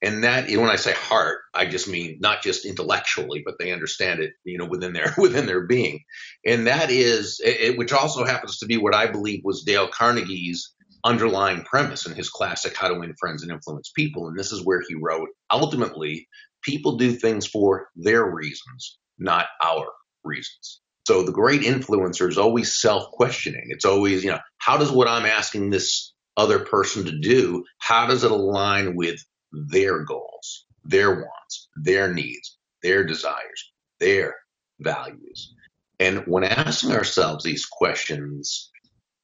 and 0.05 0.23
that 0.23 0.49
when 0.49 0.69
I 0.69 0.75
say 0.75 0.93
heart, 0.93 1.39
I 1.53 1.65
just 1.65 1.87
mean 1.87 2.17
not 2.19 2.43
just 2.43 2.65
intellectually, 2.65 3.41
but 3.43 3.55
they 3.57 3.71
understand 3.71 4.19
it, 4.19 4.33
you 4.43 4.57
know, 4.57 4.65
within 4.65 4.93
their 4.93 5.13
within 5.17 5.45
their 5.47 5.65
being, 5.65 6.03
and 6.45 6.67
that 6.67 6.91
is, 6.91 7.41
it, 7.43 7.77
which 7.77 7.91
also 7.91 8.23
happens 8.23 8.59
to 8.59 8.65
be 8.65 8.77
what 8.77 8.93
I 8.93 9.07
believe 9.07 9.41
was 9.43 9.63
Dale 9.63 9.87
Carnegie's 9.87 10.73
underlying 11.03 11.63
premise 11.63 12.05
in 12.05 12.15
his 12.15 12.29
classic 12.29 12.75
How 12.75 12.87
to 12.87 12.99
Win 12.99 13.15
Friends 13.19 13.41
and 13.43 13.51
Influence 13.51 13.91
People, 13.95 14.27
and 14.27 14.37
this 14.37 14.51
is 14.51 14.63
where 14.63 14.81
he 14.87 14.95
wrote, 14.95 15.29
ultimately, 15.51 16.27
people 16.61 16.97
do 16.97 17.11
things 17.13 17.47
for 17.47 17.87
their 17.95 18.25
reasons, 18.25 18.99
not 19.17 19.47
our 19.63 19.87
reasons. 20.23 20.81
So 21.05 21.23
the 21.23 21.31
great 21.31 21.61
influencer 21.61 22.27
is 22.27 22.37
always 22.37 22.79
self-questioning. 22.79 23.65
It's 23.67 23.85
always, 23.85 24.23
you 24.23 24.31
know, 24.31 24.39
how 24.57 24.77
does 24.77 24.91
what 24.91 25.07
I'm 25.07 25.25
asking 25.25 25.69
this 25.69 26.13
other 26.37 26.59
person 26.59 27.05
to 27.05 27.19
do, 27.19 27.63
how 27.77 28.07
does 28.07 28.23
it 28.23 28.31
align 28.31 28.95
with 28.95 29.19
their 29.51 30.03
goals, 30.03 30.65
their 30.83 31.11
wants, 31.11 31.69
their 31.75 32.13
needs, 32.13 32.57
their 32.83 33.03
desires, 33.03 33.71
their 33.99 34.35
values. 34.79 35.53
And 35.99 36.23
when 36.27 36.43
asking 36.43 36.91
ourselves 36.91 37.43
these 37.43 37.65
questions, 37.65 38.69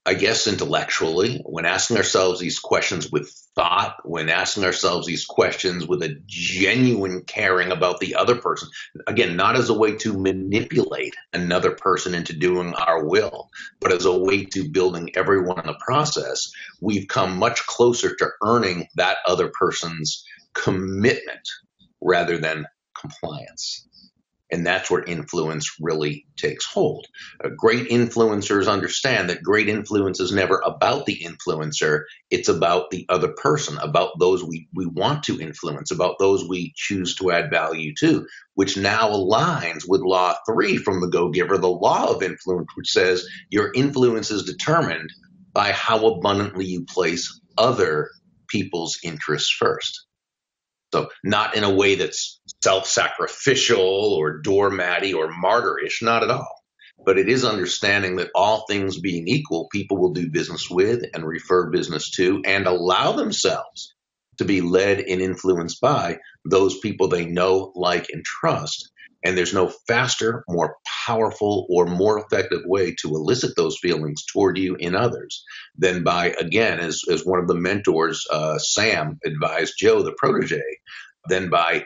I 0.03 0.15
guess 0.15 0.48
intellectually, 0.48 1.43
when 1.46 1.65
asking 1.65 1.98
ourselves 1.98 2.39
these 2.39 2.58
questions 2.58 3.12
with 3.12 3.29
thought, 3.55 3.98
when 4.03 4.29
asking 4.29 4.63
ourselves 4.63 5.05
these 5.05 5.25
questions 5.25 5.86
with 5.88 6.01
a 6.01 6.20
genuine 6.25 7.24
caring 7.24 7.72
about 7.72 8.00
the 8.00 8.15
other 8.15 8.36
person, 8.36 8.70
again, 9.05 9.36
not 9.36 9.55
as 9.55 9.70
a 9.70 9.77
way 9.77 9.96
to 9.98 10.17
manipulate 10.17 11.13
another 11.34 11.72
person 11.72 12.15
into 12.15 12.34
doing 12.34 12.74
our 12.74 13.05
will, 13.05 13.51
but 13.79 13.91
as 13.91 14.05
a 14.05 14.17
way 14.17 14.43
to 14.46 14.72
building 14.72 15.15
everyone 15.15 15.60
in 15.60 15.67
the 15.67 15.77
process, 15.86 16.51
we've 16.81 17.08
come 17.08 17.38
much 17.38 17.67
closer 17.67 18.15
to 18.15 18.29
earning 18.43 18.88
that 18.96 19.17
other 19.27 19.50
person's 19.50 20.25
commitment 20.55 21.48
rather 22.01 22.39
than 22.39 22.65
compliance. 23.00 23.88
And 24.51 24.65
that's 24.65 24.91
where 24.91 25.03
influence 25.03 25.77
really 25.79 26.25
takes 26.36 26.65
hold. 26.65 27.08
Uh, 27.43 27.50
great 27.55 27.88
influencers 27.88 28.67
understand 28.67 29.29
that 29.29 29.41
great 29.41 29.70
influence 29.70 30.20
is 30.20 30.34
never 30.34 30.62
about 30.65 31.05
the 31.05 31.17
influencer. 31.20 32.03
It's 32.29 32.50
about 32.50 32.91
the 32.91 33.05
other 33.08 33.29
person, 33.29 33.77
about 33.77 34.20
those 34.20 34.43
we, 34.43 34.67
we 34.74 34.86
want 34.86 35.24
to 35.24 35.39
influence, 35.39 35.91
about 35.91 36.20
those 36.20 36.48
we 36.48 36.74
choose 36.75 37.15
to 37.15 37.31
add 37.31 37.50
value 37.50 37.93
to, 38.00 38.27
which 38.55 38.75
now 38.75 39.10
aligns 39.10 39.84
with 39.88 40.01
law 40.01 40.36
three 40.46 40.77
from 40.77 41.00
the 41.00 41.08
Go 41.08 41.29
Giver, 41.29 41.58
the 41.58 41.70
law 41.70 42.13
of 42.13 42.22
influence, 42.22 42.70
which 42.75 42.91
says 42.91 43.25
your 43.50 43.72
influence 43.74 44.31
is 44.31 44.43
determined 44.43 45.12
by 45.53 45.72
how 45.72 46.05
abundantly 46.08 46.65
you 46.65 46.84
place 46.84 47.39
other 47.58 48.10
people's 48.48 49.00
interests 49.03 49.50
first. 49.50 50.08
So 50.93 51.10
not 51.24 51.55
in 51.55 51.63
a 51.63 51.74
way 51.74 51.95
that's 51.95 52.39
self-sacrificial 52.63 53.79
or 53.79 54.41
doormatty 54.41 55.13
or 55.13 55.31
martyrish, 55.31 56.01
not 56.01 56.24
at 56.24 56.31
all. 56.31 56.55
But 57.03 57.17
it 57.17 57.29
is 57.29 57.43
understanding 57.43 58.17
that 58.17 58.29
all 58.36 58.65
things 58.67 59.00
being 59.00 59.27
equal, 59.27 59.69
people 59.71 59.98
will 59.98 60.13
do 60.13 60.29
business 60.29 60.69
with 60.69 61.03
and 61.13 61.25
refer 61.25 61.71
business 61.71 62.12
to 62.12 62.41
and 62.45 62.67
allow 62.67 63.13
themselves 63.13 63.93
to 64.38 64.45
be 64.45 64.62
led 64.62 65.00
and 65.00 65.21
influenced 65.21 65.81
by 65.81 66.17
those 66.45 66.77
people 66.79 67.07
they 67.07 67.25
know, 67.25 67.71
like, 67.75 68.07
and 68.12 68.24
trust 68.24 68.90
and 69.24 69.38
there's 69.38 69.54
no 69.54 69.72
faster, 69.88 70.44
more 70.50 70.78
powerful, 71.06 71.68
or 71.70 71.86
more 71.86 72.20
effective 72.20 72.62
way 72.66 72.96
to 73.01 73.10
elicit 73.10 73.51
those 73.56 73.78
feelings 73.78 74.24
toward 74.25 74.58
you 74.58 74.75
in 74.75 74.96
others 74.96 75.44
than 75.78 76.04
by, 76.04 76.34
again, 76.40 76.80
as, 76.80 77.01
as 77.10 77.25
one 77.25 77.40
of 77.40 77.48
the 77.48 77.56
mentors, 77.56 78.25
uh, 78.32 78.58
Sam, 78.58 79.20
advised 79.25 79.74
Joe, 79.78 80.01
the 80.01 80.16
protege, 80.18 80.62
than 81.28 81.50
by 81.50 81.86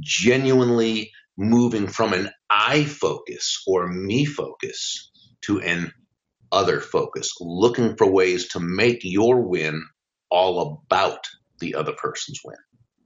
genuinely 0.00 1.10
moving 1.36 1.86
from 1.86 2.12
an 2.12 2.30
I 2.50 2.84
focus 2.84 3.62
or 3.66 3.86
me 3.88 4.24
focus 4.24 5.10
to 5.42 5.60
an 5.60 5.92
other 6.52 6.80
focus, 6.80 7.30
looking 7.40 7.96
for 7.96 8.10
ways 8.10 8.48
to 8.48 8.60
make 8.60 9.00
your 9.02 9.40
win 9.40 9.84
all 10.30 10.82
about 10.90 11.24
the 11.60 11.74
other 11.74 11.92
person's 11.92 12.40
win. 12.44 12.56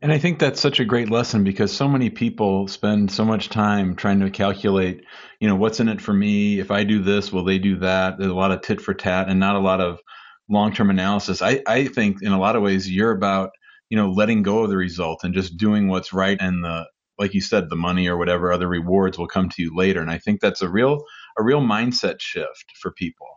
And 0.02 0.12
I 0.12 0.18
think 0.18 0.40
that's 0.40 0.60
such 0.60 0.80
a 0.80 0.84
great 0.84 1.10
lesson 1.10 1.44
because 1.44 1.72
so 1.72 1.86
many 1.86 2.10
people 2.10 2.66
spend 2.66 3.12
so 3.12 3.24
much 3.24 3.50
time 3.50 3.94
trying 3.94 4.18
to 4.18 4.30
calculate, 4.30 5.04
you 5.38 5.46
know, 5.46 5.54
what's 5.54 5.78
in 5.78 5.88
it 5.88 6.00
for 6.00 6.12
me? 6.12 6.58
If 6.58 6.72
I 6.72 6.82
do 6.82 7.00
this, 7.00 7.32
will 7.32 7.44
they 7.44 7.58
do 7.58 7.78
that? 7.78 8.18
There's 8.18 8.32
a 8.32 8.34
lot 8.34 8.50
of 8.50 8.62
tit 8.62 8.80
for 8.80 8.94
tat 8.94 9.28
and 9.28 9.38
not 9.38 9.54
a 9.54 9.60
lot 9.60 9.80
of 9.80 10.00
long 10.48 10.72
term 10.72 10.90
analysis. 10.90 11.40
I, 11.40 11.62
I 11.68 11.86
think 11.86 12.16
in 12.20 12.32
a 12.32 12.40
lot 12.40 12.56
of 12.56 12.62
ways 12.62 12.90
you're 12.90 13.12
about, 13.12 13.50
you 13.90 13.96
know, 13.96 14.10
letting 14.10 14.42
go 14.42 14.64
of 14.64 14.70
the 14.70 14.76
result 14.76 15.22
and 15.22 15.32
just 15.32 15.56
doing 15.56 15.86
what's 15.86 16.12
right 16.12 16.36
and 16.40 16.64
the 16.64 16.86
like 17.18 17.34
you 17.34 17.40
said, 17.40 17.70
the 17.70 17.76
money 17.76 18.08
or 18.08 18.16
whatever 18.16 18.52
other 18.52 18.66
rewards 18.66 19.18
will 19.18 19.28
come 19.28 19.48
to 19.50 19.62
you 19.62 19.76
later. 19.76 20.00
And 20.00 20.10
I 20.10 20.18
think 20.18 20.40
that's 20.40 20.62
a 20.62 20.68
real 20.68 21.04
a 21.38 21.44
real 21.44 21.60
mindset 21.60 22.16
shift 22.18 22.64
for 22.80 22.90
people. 22.90 23.28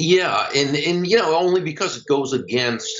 Yeah, 0.00 0.48
and 0.54 0.74
and 0.76 1.06
you 1.06 1.16
know, 1.16 1.36
only 1.36 1.60
because 1.60 1.96
it 1.96 2.06
goes 2.08 2.32
against 2.32 2.90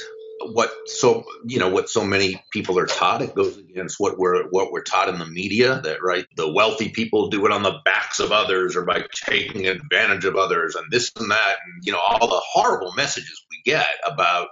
what 0.40 0.70
so 0.86 1.24
you 1.46 1.58
know 1.58 1.68
what 1.68 1.88
so 1.88 2.04
many 2.04 2.40
people 2.52 2.78
are 2.78 2.86
taught 2.86 3.22
it 3.22 3.34
goes 3.34 3.56
against 3.56 3.98
what 3.98 4.18
we're 4.18 4.44
what 4.50 4.70
we're 4.70 4.82
taught 4.82 5.08
in 5.08 5.18
the 5.18 5.26
media 5.26 5.80
that 5.82 6.02
right 6.02 6.26
the 6.36 6.52
wealthy 6.52 6.88
people 6.90 7.28
do 7.28 7.46
it 7.46 7.52
on 7.52 7.62
the 7.62 7.78
backs 7.84 8.20
of 8.20 8.32
others 8.32 8.76
or 8.76 8.84
by 8.84 9.02
taking 9.14 9.66
advantage 9.66 10.24
of 10.24 10.36
others 10.36 10.74
and 10.74 10.84
this 10.90 11.10
and 11.16 11.30
that 11.30 11.56
and 11.64 11.84
you 11.84 11.92
know 11.92 12.00
all 12.06 12.28
the 12.28 12.40
horrible 12.44 12.92
messages 12.92 13.44
we 13.50 13.60
get 13.64 13.88
about 14.06 14.48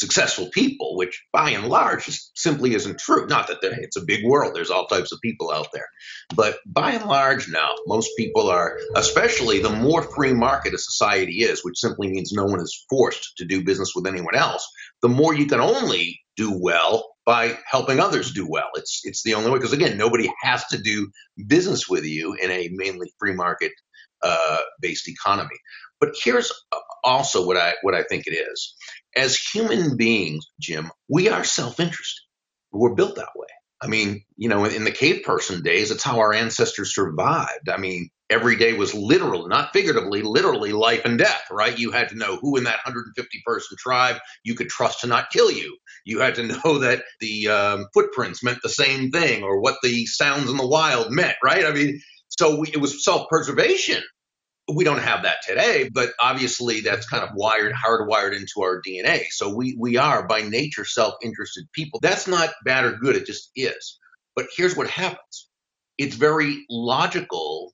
successful 0.00 0.48
people, 0.52 0.96
which 0.96 1.22
by 1.32 1.50
and 1.50 1.68
large 1.68 2.08
simply 2.34 2.74
isn't 2.74 2.98
true. 2.98 3.26
Not 3.26 3.46
that 3.48 3.58
it's 3.62 3.96
a 3.96 4.04
big 4.04 4.24
world, 4.24 4.54
there's 4.54 4.70
all 4.70 4.86
types 4.86 5.12
of 5.12 5.20
people 5.22 5.52
out 5.52 5.68
there. 5.72 5.86
But 6.34 6.58
by 6.66 6.92
and 6.92 7.06
large, 7.06 7.48
now, 7.48 7.70
most 7.86 8.10
people 8.16 8.48
are, 8.48 8.78
especially 8.96 9.60
the 9.60 9.70
more 9.70 10.02
free 10.02 10.32
market 10.32 10.74
a 10.74 10.78
society 10.78 11.42
is, 11.42 11.64
which 11.64 11.78
simply 11.78 12.08
means 12.08 12.32
no 12.32 12.44
one 12.44 12.60
is 12.60 12.84
forced 12.90 13.36
to 13.36 13.44
do 13.44 13.64
business 13.64 13.92
with 13.94 14.06
anyone 14.06 14.34
else, 14.34 14.66
the 15.02 15.08
more 15.08 15.34
you 15.34 15.46
can 15.46 15.60
only 15.60 16.20
do 16.36 16.58
well 16.58 17.12
by 17.24 17.56
helping 17.66 18.00
others 18.00 18.32
do 18.32 18.46
well. 18.48 18.68
It's 18.74 19.02
it's 19.04 19.22
the 19.22 19.34
only 19.34 19.50
way 19.50 19.58
because 19.58 19.72
again, 19.72 19.96
nobody 19.96 20.32
has 20.42 20.64
to 20.68 20.78
do 20.78 21.08
business 21.46 21.88
with 21.88 22.04
you 22.04 22.34
in 22.34 22.50
a 22.50 22.70
mainly 22.72 23.12
free 23.18 23.34
market 23.34 23.72
uh, 24.22 24.58
based 24.80 25.08
economy. 25.08 25.56
But 26.00 26.14
here's 26.20 26.52
also 27.04 27.46
what 27.46 27.56
I 27.56 27.74
what 27.82 27.94
I 27.94 28.02
think 28.02 28.26
it 28.26 28.32
is 28.32 28.74
as 29.16 29.36
human 29.36 29.96
beings, 29.96 30.46
Jim, 30.60 30.90
we 31.08 31.28
are 31.28 31.44
self 31.44 31.80
interested. 31.80 32.22
We're 32.72 32.94
built 32.94 33.16
that 33.16 33.28
way. 33.36 33.48
I 33.82 33.88
mean, 33.88 34.24
you 34.36 34.48
know, 34.48 34.64
in 34.64 34.84
the 34.84 34.92
cave 34.92 35.24
person 35.24 35.62
days, 35.62 35.90
it's 35.90 36.04
how 36.04 36.20
our 36.20 36.32
ancestors 36.32 36.94
survived. 36.94 37.68
I 37.68 37.78
mean, 37.78 38.10
every 38.30 38.56
day 38.56 38.74
was 38.74 38.94
literally, 38.94 39.48
not 39.48 39.72
figuratively, 39.72 40.22
literally 40.22 40.72
life 40.72 41.04
and 41.04 41.18
death, 41.18 41.42
right? 41.50 41.76
You 41.76 41.90
had 41.90 42.08
to 42.10 42.14
know 42.14 42.36
who 42.36 42.56
in 42.56 42.64
that 42.64 42.78
150 42.84 43.42
person 43.44 43.76
tribe 43.78 44.16
you 44.44 44.54
could 44.54 44.68
trust 44.68 45.00
to 45.00 45.08
not 45.08 45.30
kill 45.30 45.50
you. 45.50 45.76
You 46.04 46.20
had 46.20 46.36
to 46.36 46.46
know 46.64 46.78
that 46.78 47.02
the 47.20 47.48
um, 47.48 47.86
footprints 47.92 48.44
meant 48.44 48.58
the 48.62 48.68
same 48.68 49.10
thing 49.10 49.42
or 49.42 49.60
what 49.60 49.76
the 49.82 50.06
sounds 50.06 50.48
in 50.48 50.56
the 50.56 50.66
wild 50.66 51.10
meant, 51.10 51.36
right? 51.44 51.66
I 51.66 51.72
mean, 51.72 52.00
so 52.28 52.60
we, 52.60 52.68
it 52.68 52.80
was 52.80 53.04
self 53.04 53.28
preservation 53.28 54.02
we 54.68 54.84
don't 54.84 55.00
have 55.00 55.22
that 55.24 55.38
today, 55.46 55.90
but 55.92 56.10
obviously 56.20 56.80
that's 56.80 57.08
kind 57.08 57.24
of 57.24 57.30
wired, 57.34 57.72
hardwired 57.72 58.34
into 58.34 58.62
our 58.62 58.80
DNA. 58.80 59.24
So 59.30 59.54
we, 59.54 59.76
we 59.78 59.96
are 59.96 60.26
by 60.26 60.42
nature 60.42 60.84
self 60.84 61.14
interested 61.22 61.64
people. 61.72 62.00
That's 62.02 62.28
not 62.28 62.50
bad 62.64 62.84
or 62.84 62.92
good, 62.92 63.16
it 63.16 63.26
just 63.26 63.50
is. 63.56 63.98
But 64.36 64.46
here's 64.56 64.76
what 64.76 64.88
happens 64.88 65.48
it's 65.98 66.16
very 66.16 66.64
logical 66.70 67.72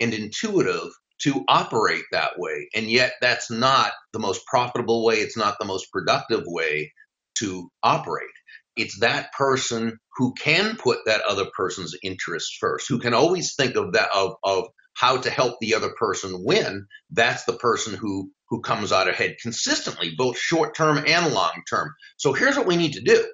and 0.00 0.12
intuitive 0.12 0.90
to 1.22 1.44
operate 1.48 2.04
that 2.12 2.38
way. 2.38 2.68
And 2.74 2.86
yet 2.86 3.14
that's 3.20 3.50
not 3.50 3.92
the 4.12 4.18
most 4.18 4.44
profitable 4.46 5.04
way, 5.04 5.16
it's 5.16 5.36
not 5.36 5.56
the 5.58 5.64
most 5.64 5.90
productive 5.92 6.42
way 6.46 6.92
to 7.38 7.70
operate. 7.82 8.28
It's 8.76 9.00
that 9.00 9.32
person 9.32 9.98
who 10.16 10.34
can 10.34 10.76
put 10.76 10.98
that 11.06 11.22
other 11.22 11.46
person's 11.56 11.94
interest 12.02 12.56
first, 12.60 12.88
who 12.88 12.98
can 12.98 13.14
always 13.14 13.54
think 13.54 13.76
of 13.76 13.92
that 13.92 14.10
of, 14.14 14.34
of 14.42 14.66
how 14.94 15.18
to 15.18 15.30
help 15.30 15.58
the 15.60 15.74
other 15.74 15.90
person 15.90 16.44
win, 16.44 16.86
that's 17.10 17.44
the 17.44 17.52
person 17.52 17.94
who 17.94 18.30
who 18.48 18.60
comes 18.60 18.92
out 18.92 19.08
ahead 19.08 19.36
consistently, 19.42 20.14
both 20.16 20.38
short 20.38 20.74
term 20.74 21.02
and 21.06 21.34
long 21.34 21.62
term. 21.68 21.92
So 22.16 22.32
here's 22.32 22.56
what 22.56 22.66
we 22.66 22.76
need 22.76 22.94
to 22.94 23.02
do. 23.02 23.24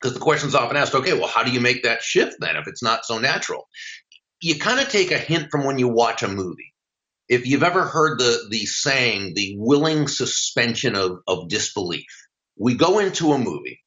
Because 0.00 0.14
the 0.14 0.20
question's 0.20 0.54
often 0.54 0.76
asked, 0.76 0.94
okay, 0.94 1.12
well, 1.12 1.28
how 1.28 1.44
do 1.44 1.52
you 1.52 1.60
make 1.60 1.84
that 1.84 2.02
shift 2.02 2.36
then 2.40 2.56
if 2.56 2.66
it's 2.66 2.82
not 2.82 3.04
so 3.04 3.18
natural? 3.18 3.68
You 4.40 4.58
kind 4.58 4.80
of 4.80 4.88
take 4.88 5.12
a 5.12 5.18
hint 5.18 5.50
from 5.50 5.64
when 5.64 5.78
you 5.78 5.88
watch 5.88 6.22
a 6.22 6.28
movie. 6.28 6.74
If 7.28 7.46
you've 7.46 7.62
ever 7.62 7.84
heard 7.84 8.18
the 8.18 8.46
the 8.50 8.66
saying, 8.66 9.34
the 9.34 9.54
willing 9.58 10.08
suspension 10.08 10.96
of, 10.96 11.18
of 11.26 11.48
disbelief. 11.48 12.06
We 12.56 12.74
go 12.74 12.98
into 12.98 13.32
a 13.32 13.38
movie 13.38 13.80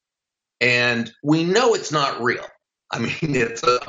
and 0.60 1.10
we 1.22 1.44
know 1.44 1.74
it's 1.74 1.92
not 1.92 2.22
real. 2.22 2.46
I 2.90 2.98
mean, 3.00 3.14
it's 3.22 3.62
a 3.62 3.80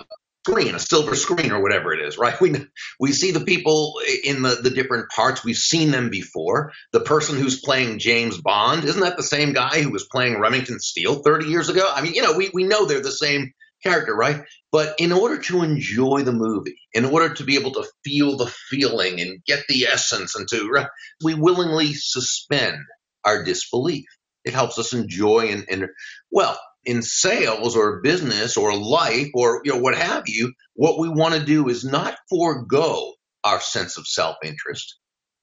screen, 0.47 0.75
a 0.75 0.79
silver 0.79 1.15
screen 1.15 1.51
or 1.51 1.61
whatever 1.61 1.93
it 1.93 2.01
is, 2.01 2.17
right? 2.17 2.35
We 2.47 2.55
we 2.99 3.11
see 3.11 3.31
the 3.31 3.43
people 3.43 3.99
in 4.23 4.41
the, 4.41 4.55
the 4.55 4.69
different 4.69 5.09
parts. 5.09 5.43
We've 5.43 5.57
seen 5.57 5.91
them 5.91 6.09
before. 6.09 6.71
The 6.93 7.01
person 7.01 7.37
who's 7.37 7.59
playing 7.59 7.99
James 7.99 8.39
Bond, 8.39 8.85
isn't 8.85 9.01
that 9.01 9.17
the 9.17 9.23
same 9.23 9.53
guy 9.53 9.81
who 9.81 9.91
was 9.91 10.07
playing 10.09 10.39
Remington 10.39 10.79
Steele 10.79 11.15
30 11.15 11.47
years 11.47 11.69
ago? 11.69 11.89
I 11.93 12.01
mean, 12.01 12.13
you 12.13 12.21
know, 12.21 12.37
we, 12.37 12.49
we 12.53 12.63
know 12.63 12.85
they're 12.85 13.01
the 13.01 13.11
same 13.11 13.51
character, 13.83 14.15
right? 14.15 14.43
But 14.71 14.95
in 14.99 15.11
order 15.11 15.39
to 15.43 15.63
enjoy 15.63 16.21
the 16.23 16.31
movie, 16.31 16.79
in 16.93 17.05
order 17.05 17.33
to 17.33 17.43
be 17.43 17.55
able 17.55 17.71
to 17.73 17.87
feel 18.03 18.37
the 18.37 18.47
feeling 18.47 19.19
and 19.19 19.43
get 19.45 19.65
the 19.67 19.85
essence 19.85 20.35
and 20.35 20.47
to, 20.49 20.87
we 21.23 21.33
willingly 21.33 21.93
suspend 21.93 22.77
our 23.25 23.43
disbelief. 23.43 24.05
It 24.45 24.53
helps 24.53 24.79
us 24.79 24.93
enjoy 24.93 25.49
and, 25.49 25.65
and 25.69 25.87
well, 26.31 26.57
in 26.85 27.01
sales 27.01 27.75
or 27.75 28.01
business 28.01 28.57
or 28.57 28.75
life 28.75 29.29
or 29.33 29.61
you 29.63 29.73
know 29.73 29.79
what 29.79 29.97
have 29.97 30.23
you, 30.27 30.53
what 30.75 30.99
we 30.99 31.09
want 31.09 31.33
to 31.33 31.45
do 31.45 31.67
is 31.67 31.83
not 31.83 32.17
forego 32.29 33.13
our 33.43 33.59
sense 33.59 33.97
of 33.97 34.07
self-interest, 34.07 34.97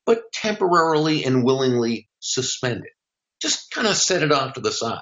but 0.07 0.23
temporarily 0.33 1.25
and 1.25 1.45
willingly 1.45 2.09
suspend 2.21 2.85
it. 2.85 2.93
Just 3.41 3.71
kind 3.71 3.87
of 3.87 3.97
set 3.97 4.23
it 4.23 4.33
off 4.33 4.55
to 4.55 4.61
the 4.61 4.73
side. 4.73 5.01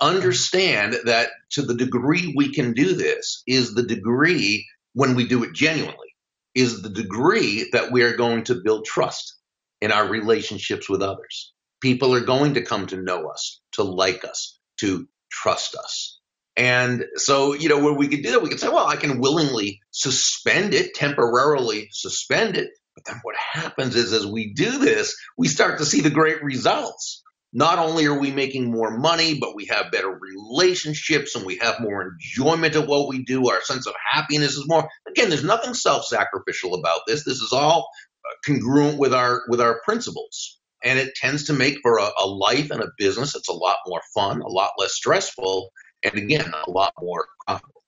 Understand 0.00 0.96
that 1.04 1.30
to 1.52 1.62
the 1.62 1.74
degree 1.74 2.34
we 2.36 2.52
can 2.52 2.72
do 2.72 2.94
this 2.94 3.42
is 3.46 3.74
the 3.74 3.82
degree 3.82 4.66
when 4.92 5.14
we 5.14 5.26
do 5.26 5.44
it 5.44 5.54
genuinely, 5.54 6.14
is 6.54 6.82
the 6.82 6.90
degree 6.90 7.68
that 7.72 7.90
we 7.90 8.02
are 8.02 8.16
going 8.16 8.44
to 8.44 8.60
build 8.62 8.84
trust 8.84 9.36
in 9.80 9.92
our 9.92 10.08
relationships 10.08 10.88
with 10.88 11.02
others. 11.02 11.52
People 11.80 12.14
are 12.14 12.20
going 12.20 12.54
to 12.54 12.62
come 12.62 12.86
to 12.88 13.00
know 13.00 13.28
us, 13.28 13.60
to 13.72 13.82
like 13.82 14.24
us, 14.24 14.58
to 14.80 15.08
trust 15.30 15.74
us. 15.74 16.18
And 16.56 17.04
so, 17.14 17.54
you 17.54 17.68
know, 17.68 17.78
where 17.78 17.92
we 17.92 18.08
could 18.08 18.22
do 18.22 18.32
that, 18.32 18.42
we 18.42 18.48
could 18.48 18.58
say, 18.58 18.68
well, 18.68 18.86
I 18.86 18.96
can 18.96 19.20
willingly 19.20 19.80
suspend 19.92 20.74
it, 20.74 20.92
temporarily 20.94 21.88
suspend 21.92 22.56
it. 22.56 22.70
But 22.96 23.04
then 23.04 23.20
what 23.22 23.36
happens 23.36 23.94
is 23.94 24.12
as 24.12 24.26
we 24.26 24.52
do 24.54 24.78
this, 24.78 25.16
we 25.36 25.46
start 25.46 25.78
to 25.78 25.86
see 25.86 26.00
the 26.00 26.10
great 26.10 26.42
results. 26.42 27.22
Not 27.52 27.78
only 27.78 28.06
are 28.06 28.18
we 28.18 28.32
making 28.32 28.70
more 28.70 28.98
money, 28.98 29.38
but 29.38 29.54
we 29.54 29.66
have 29.66 29.92
better 29.92 30.10
relationships 30.10 31.36
and 31.36 31.46
we 31.46 31.58
have 31.58 31.80
more 31.80 32.02
enjoyment 32.12 32.74
of 32.74 32.88
what 32.88 33.08
we 33.08 33.24
do. 33.24 33.48
Our 33.48 33.62
sense 33.62 33.86
of 33.86 33.94
happiness 34.10 34.56
is 34.56 34.66
more. 34.66 34.88
Again, 35.08 35.28
there's 35.28 35.44
nothing 35.44 35.74
self-sacrificial 35.74 36.74
about 36.74 37.02
this. 37.06 37.24
This 37.24 37.40
is 37.40 37.52
all 37.52 37.88
uh, 38.26 38.34
congruent 38.44 38.98
with 38.98 39.14
our 39.14 39.42
with 39.48 39.60
our 39.60 39.80
principles 39.84 40.57
and 40.84 40.98
it 40.98 41.14
tends 41.14 41.44
to 41.44 41.52
make 41.52 41.78
for 41.82 41.98
a, 41.98 42.08
a 42.20 42.26
life 42.26 42.70
and 42.70 42.82
a 42.82 42.90
business 42.98 43.32
that's 43.32 43.48
a 43.48 43.52
lot 43.52 43.78
more 43.86 44.00
fun, 44.14 44.40
a 44.40 44.48
lot 44.48 44.70
less 44.78 44.94
stressful, 44.94 45.70
and 46.02 46.14
again, 46.14 46.52
a 46.66 46.70
lot 46.70 46.92
more 47.00 47.26
profitable. 47.46 47.82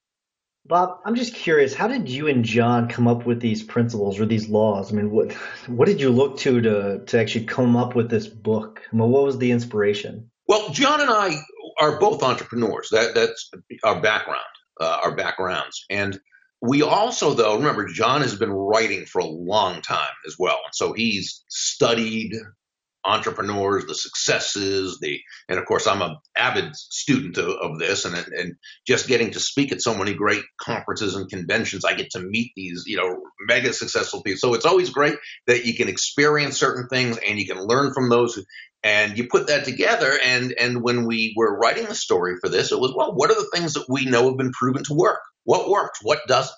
Bob, 0.66 1.00
I'm 1.04 1.16
just 1.16 1.34
curious, 1.34 1.74
how 1.74 1.88
did 1.88 2.08
you 2.08 2.28
and 2.28 2.44
John 2.44 2.88
come 2.88 3.08
up 3.08 3.26
with 3.26 3.40
these 3.40 3.62
principles 3.62 4.20
or 4.20 4.26
these 4.26 4.48
laws? 4.48 4.92
I 4.92 4.96
mean, 4.96 5.10
what 5.10 5.32
what 5.66 5.86
did 5.86 6.00
you 6.00 6.10
look 6.10 6.38
to 6.40 6.60
to 6.60 7.04
to 7.06 7.18
actually 7.18 7.46
come 7.46 7.76
up 7.76 7.94
with 7.94 8.08
this 8.08 8.28
book? 8.28 8.80
I 8.92 8.96
mean, 8.96 9.08
what 9.10 9.24
was 9.24 9.38
the 9.38 9.50
inspiration? 9.50 10.30
Well, 10.46 10.70
John 10.70 11.00
and 11.00 11.10
I 11.10 11.36
are 11.80 11.98
both 11.98 12.22
entrepreneurs. 12.22 12.88
That 12.90 13.14
that's 13.14 13.50
our 13.82 14.00
background, 14.00 14.42
uh, 14.80 15.00
our 15.02 15.16
backgrounds, 15.16 15.84
and 15.90 16.20
we 16.62 16.82
also 16.82 17.34
though 17.34 17.56
remember 17.56 17.86
John 17.86 18.20
has 18.20 18.36
been 18.36 18.52
writing 18.52 19.06
for 19.06 19.20
a 19.20 19.26
long 19.26 19.80
time 19.82 20.14
as 20.26 20.36
well, 20.38 20.58
and 20.64 20.74
so 20.74 20.92
he's 20.92 21.42
studied 21.48 22.36
entrepreneurs, 23.04 23.86
the 23.86 23.94
successes, 23.94 24.98
the 25.00 25.20
and 25.48 25.58
of 25.58 25.64
course 25.64 25.86
I'm 25.86 26.02
an 26.02 26.16
avid 26.36 26.74
student 26.76 27.38
of, 27.38 27.48
of, 27.48 27.78
this, 27.78 28.04
and 28.04 28.14
and 28.16 28.56
just 28.86 29.08
getting 29.08 29.32
to 29.32 29.40
speak 29.40 29.72
at 29.72 29.82
so 29.82 29.94
many 29.94 30.14
great 30.14 30.42
conferences 30.60 31.14
and 31.14 31.28
conventions, 31.28 31.84
I 31.84 31.94
get 31.94 32.10
to 32.10 32.20
meet 32.20 32.52
these 32.56 32.84
you 32.86 32.96
know 32.96 33.20
mega 33.46 33.72
successful 33.72 34.22
people. 34.22 34.38
So 34.38 34.54
it's 34.54 34.66
always 34.66 34.90
great 34.90 35.16
that 35.46 35.64
you 35.64 35.74
can 35.74 35.88
experience 35.88 36.58
certain 36.58 36.88
things 36.88 37.18
and 37.18 37.38
you 37.38 37.46
can 37.46 37.58
learn 37.58 37.92
from 37.94 38.08
those. 38.08 38.42
And 38.82 39.18
you 39.18 39.28
put 39.28 39.48
that 39.48 39.66
together, 39.66 40.18
and 40.24 40.52
and 40.52 40.82
when 40.82 41.06
we 41.06 41.34
were 41.36 41.58
writing 41.58 41.84
the 41.84 41.94
story 41.94 42.36
for 42.40 42.48
this, 42.48 42.72
it 42.72 42.80
was 42.80 42.94
well, 42.96 43.14
what 43.14 43.30
are 43.30 43.34
the 43.34 43.50
things 43.54 43.74
that 43.74 43.84
we 43.90 44.06
know 44.06 44.28
have 44.28 44.38
been 44.38 44.52
proven 44.52 44.84
to 44.84 44.94
work? 44.94 45.20
What 45.44 45.68
works? 45.68 45.98
What 46.02 46.20
doesn't? 46.26 46.56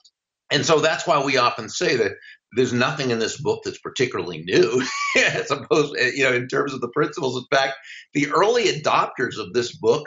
And 0.53 0.67
so 0.67 0.81
that's 0.81 1.07
why 1.07 1.25
we 1.25 1.39
often 1.39 1.69
say 1.69 1.97
that 1.97 2.13
there's 2.55 2.73
nothing 2.73 3.11
in 3.11 3.19
this 3.19 3.41
book 3.41 3.63
that's 3.65 3.79
particularly 3.79 4.43
new, 4.43 4.83
as 5.17 5.51
opposed, 5.51 5.97
eh, 5.99 6.13
you 6.15 6.25
know, 6.25 6.35
in 6.35 6.49
terms 6.49 6.75
of 6.75 6.81
the 6.81 6.89
principles. 6.89 7.37
In 7.37 7.45
fact, 7.57 7.75
the 8.15 8.29
early 8.29 8.65
adopters 8.65 9.39
of 9.39 9.53
this 9.53 9.77
book 9.77 10.07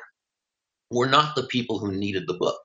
were 0.92 1.08
not 1.08 1.36
the 1.36 1.48
people 1.48 1.80
who 1.80 1.92
needed 1.92 2.24
the 2.28 2.36
book. 2.36 2.60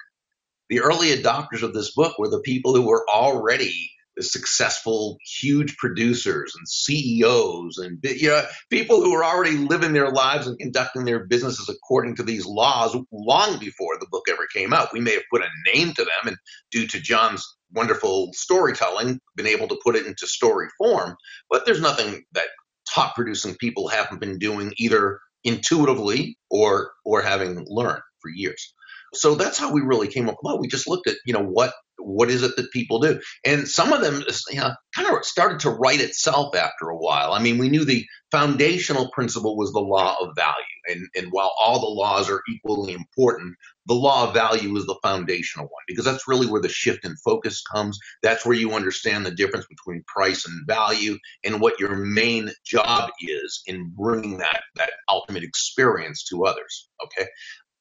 The 0.69 0.81
early 0.81 1.09
adopters 1.09 1.63
of 1.63 1.75
this 1.75 1.93
book 1.95 2.19
were 2.19 2.29
the 2.29 2.41
people 2.41 2.75
who 2.75 2.87
were 2.87 3.05
already 3.09 3.91
the 4.17 4.23
successful, 4.23 5.19
huge 5.25 5.77
producers 5.77 6.55
and 6.57 6.69
CEOs 6.69 7.79
and 7.79 7.99
you 8.03 8.29
know 8.29 8.45
people 8.69 9.01
who 9.03 9.13
were 9.13 9.25
already 9.25 9.57
living 9.57 9.93
their 9.93 10.11
lives 10.11 10.47
and 10.47 10.59
conducting 10.59 11.05
their 11.05 11.27
businesses 11.27 11.69
according 11.69 12.17
to 12.17 12.23
these 12.23 12.45
laws 12.45 12.97
long 13.13 13.59
before 13.59 13.97
the 13.99 14.09
book 14.11 14.25
ever 14.29 14.47
came 14.53 14.73
out. 14.73 14.93
We 14.93 15.01
may 15.01 15.15
have 15.15 15.23
put 15.33 15.43
a 15.43 15.73
name 15.73 15.93
to 15.95 16.05
them, 16.05 16.27
and 16.27 16.37
due 16.71 16.87
to 16.89 17.01
John's 17.01 17.47
wonderful 17.73 18.31
storytelling, 18.33 19.21
been 19.37 19.47
able 19.47 19.69
to 19.69 19.81
put 19.83 19.97
it 19.97 20.07
into 20.07 20.27
story 20.27 20.69
form. 20.79 21.17
But 21.49 21.67
there's 21.67 21.81
nothing 21.81 22.25
that 22.33 22.47
top 22.93 23.15
producing 23.15 23.55
people 23.57 23.89
haven't 23.89 24.21
been 24.21 24.39
doing 24.39 24.73
either 24.79 25.21
intuitively 25.45 26.37
or 26.51 26.93
or 27.05 27.23
having 27.23 27.65
learned 27.69 28.03
for 28.21 28.31
years. 28.31 28.75
So 29.15 29.35
that's 29.35 29.59
how 29.59 29.73
we 29.73 29.81
really 29.81 30.09
came 30.09 30.29
up. 30.29 30.37
Well, 30.43 30.61
we 30.61 30.69
just 30.69 30.89
looked 30.89 31.09
at 31.09 31.17
you 31.27 31.33
know 31.33 31.45
what 31.45 31.73
what 32.03 32.31
is 32.31 32.43
it 32.43 32.57
that 32.57 32.71
people 32.73 32.99
do, 32.99 33.21
and 33.45 33.69
some 33.69 33.93
of 33.93 34.01
them 34.01 34.23
you 34.51 34.61
know, 34.61 34.73
kind 34.95 35.09
of 35.09 35.25
started 35.25 35.61
to 35.61 35.71
write 35.71 36.01
itself 36.01 36.55
after 36.55 36.89
a 36.89 36.97
while. 36.97 37.33
I 37.33 37.41
mean, 37.41 37.59
we 37.59 37.69
knew 37.69 37.85
the 37.85 38.05
foundational 38.31 39.11
principle 39.11 39.57
was 39.57 39.73
the 39.73 39.81
law 39.81 40.17
of 40.21 40.35
value, 40.37 40.55
and 40.89 41.07
and 41.17 41.29
while 41.31 41.53
all 41.59 41.81
the 41.81 41.87
laws 41.87 42.31
are 42.31 42.43
equally 42.49 42.93
important, 42.93 43.57
the 43.87 43.95
law 43.95 44.29
of 44.29 44.35
value 44.35 44.77
is 44.77 44.87
the 44.87 44.99
foundational 45.03 45.67
one 45.67 45.83
because 45.87 46.05
that's 46.05 46.29
really 46.29 46.47
where 46.47 46.63
the 46.63 46.69
shift 46.69 47.05
in 47.05 47.17
focus 47.25 47.63
comes. 47.63 47.99
That's 48.23 48.45
where 48.45 48.57
you 48.57 48.73
understand 48.73 49.27
the 49.27 49.35
difference 49.35 49.67
between 49.67 50.05
price 50.07 50.47
and 50.47 50.67
value, 50.67 51.19
and 51.45 51.61
what 51.61 51.81
your 51.81 51.97
main 51.97 52.51
job 52.65 53.11
is 53.21 53.63
in 53.67 53.93
bringing 53.97 54.39
that 54.39 54.63
that 54.77 54.91
ultimate 55.09 55.43
experience 55.43 56.25
to 56.31 56.45
others. 56.45 56.89
Okay, 57.05 57.29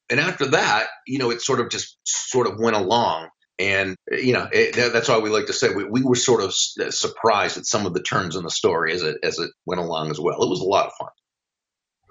and 0.09 0.19
after 0.19 0.45
that, 0.47 0.87
you 1.05 1.19
know, 1.19 1.29
it 1.29 1.41
sort 1.41 1.59
of 1.59 1.69
just 1.69 1.97
sort 2.03 2.47
of 2.47 2.59
went 2.59 2.75
along. 2.75 3.29
And, 3.59 3.97
you 4.09 4.33
know, 4.33 4.47
it, 4.51 4.93
that's 4.93 5.09
why 5.09 5.17
we 5.17 5.29
like 5.29 5.47
to 5.47 5.53
say 5.53 5.73
we, 5.73 5.83
we 5.83 6.01
were 6.01 6.15
sort 6.15 6.41
of 6.41 6.53
uh, 6.79 6.91
surprised 6.91 7.57
at 7.57 7.65
some 7.65 7.85
of 7.85 7.93
the 7.93 8.01
turns 8.01 8.35
in 8.35 8.43
the 8.43 8.49
story 8.49 8.93
as 8.93 9.03
it, 9.03 9.17
as 9.21 9.37
it 9.37 9.51
went 9.65 9.81
along 9.81 10.11
as 10.11 10.19
well. 10.19 10.41
It 10.41 10.49
was 10.49 10.61
a 10.61 10.65
lot 10.65 10.87
of 10.87 10.93
fun. 10.97 11.09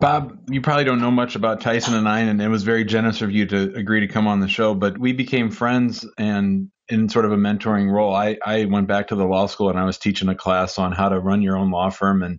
Bob, 0.00 0.38
you 0.50 0.60
probably 0.60 0.84
don't 0.84 1.00
know 1.00 1.10
much 1.10 1.34
about 1.34 1.60
Tyson 1.60 1.94
and 1.94 2.08
I, 2.08 2.20
and 2.20 2.40
it 2.40 2.48
was 2.48 2.62
very 2.62 2.84
generous 2.84 3.20
of 3.22 3.32
you 3.32 3.46
to 3.46 3.74
agree 3.74 4.00
to 4.00 4.08
come 4.08 4.28
on 4.28 4.40
the 4.40 4.46
show. 4.46 4.74
But 4.74 4.98
we 4.98 5.12
became 5.12 5.50
friends 5.50 6.06
and 6.18 6.70
in 6.88 7.08
sort 7.08 7.24
of 7.24 7.32
a 7.32 7.36
mentoring 7.36 7.90
role. 7.90 8.14
I, 8.14 8.38
I 8.44 8.66
went 8.66 8.86
back 8.86 9.08
to 9.08 9.16
the 9.16 9.26
law 9.26 9.46
school 9.46 9.70
and 9.70 9.78
I 9.78 9.84
was 9.84 9.98
teaching 9.98 10.28
a 10.28 10.34
class 10.34 10.78
on 10.78 10.92
how 10.92 11.08
to 11.08 11.18
run 11.18 11.42
your 11.42 11.56
own 11.56 11.70
law 11.70 11.90
firm. 11.90 12.22
And 12.22 12.38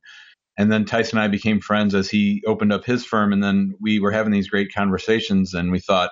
and 0.58 0.70
then 0.70 0.84
Tyson 0.84 1.18
and 1.18 1.24
I 1.24 1.30
became 1.30 1.62
friends 1.62 1.96
as 1.96 2.10
he 2.10 2.44
opened 2.46 2.74
up 2.74 2.84
his 2.84 3.06
firm, 3.06 3.32
and 3.32 3.42
then 3.42 3.76
we 3.80 4.02
were 4.02 4.12
having 4.12 4.34
these 4.34 4.50
great 4.50 4.74
conversations, 4.76 5.54
and 5.54 5.72
we 5.72 5.80
thought, 5.80 6.10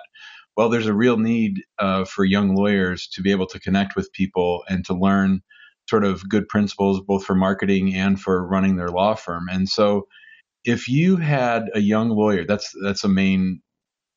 well, 0.58 0.68
there's 0.68 0.88
a 0.88 0.92
real 0.92 1.18
need 1.18 1.62
uh, 1.78 2.04
for 2.04 2.24
young 2.24 2.56
lawyers 2.56 3.06
to 3.12 3.22
be 3.22 3.30
able 3.30 3.46
to 3.46 3.60
connect 3.60 3.94
with 3.94 4.12
people 4.12 4.64
and 4.68 4.84
to 4.86 4.92
learn 4.92 5.40
sort 5.88 6.04
of 6.04 6.28
good 6.28 6.48
principles 6.48 7.00
both 7.00 7.24
for 7.24 7.36
marketing 7.36 7.94
and 7.94 8.20
for 8.20 8.44
running 8.44 8.74
their 8.74 8.88
law 8.88 9.14
firm. 9.14 9.46
And 9.48 9.68
so, 9.68 10.08
if 10.64 10.88
you 10.88 11.16
had 11.16 11.70
a 11.74 11.80
young 11.80 12.08
lawyer, 12.08 12.44
that's 12.44 12.74
that's 12.82 13.04
a 13.04 13.08
main 13.08 13.62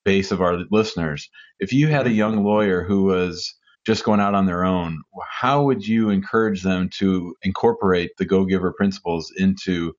base 0.03 0.31
of 0.31 0.41
our 0.41 0.61
listeners. 0.71 1.29
If 1.59 1.71
you 1.71 1.89
had 1.89 2.07
a 2.07 2.11
young 2.11 2.43
lawyer 2.43 2.83
who 2.83 3.03
was 3.03 3.53
just 3.85 4.03
going 4.03 4.19
out 4.19 4.33
on 4.33 4.47
their 4.47 4.65
own, 4.65 5.03
how 5.29 5.61
would 5.61 5.87
you 5.87 6.09
encourage 6.09 6.63
them 6.63 6.89
to 6.97 7.35
incorporate 7.43 8.13
the 8.17 8.25
Go 8.25 8.45
Giver 8.45 8.73
principles 8.73 9.31
into 9.37 9.93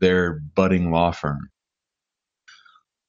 their 0.00 0.40
budding 0.56 0.90
law 0.90 1.12
firm? 1.12 1.48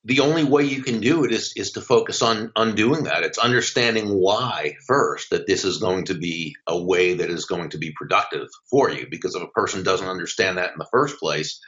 The 0.08 0.22
only 0.22 0.46
way 0.46 0.63
you 0.63 0.84
can 0.84 1.02
do 1.02 1.26
it 1.26 1.32
is 1.32 1.54
is 1.58 1.72
to 1.74 1.82
focus 1.82 2.22
on 2.22 2.52
on 2.56 2.76
doing 2.76 3.04
that. 3.04 3.24
It's 3.24 3.38
understanding 3.38 4.10
why 4.10 4.76
first 4.88 5.32
that 5.32 5.48
this 5.48 5.65
is 5.65 5.78
going 5.78 6.06
to 6.06 6.13
be 6.13 6.56
a 6.65 6.82
way 6.82 7.15
that 7.15 7.30
is 7.30 7.46
going 7.46 7.72
to 7.72 7.78
be 7.78 7.91
productive 7.91 8.48
for 8.70 8.89
you. 8.89 9.08
Because 9.10 9.36
if 9.36 9.43
a 9.43 9.48
person 9.48 9.84
doesn't 9.84 10.08
understand 10.08 10.58
that 10.58 10.72
in 10.72 10.80
the 10.80 10.88
first 10.91 11.20
place, 11.20 11.60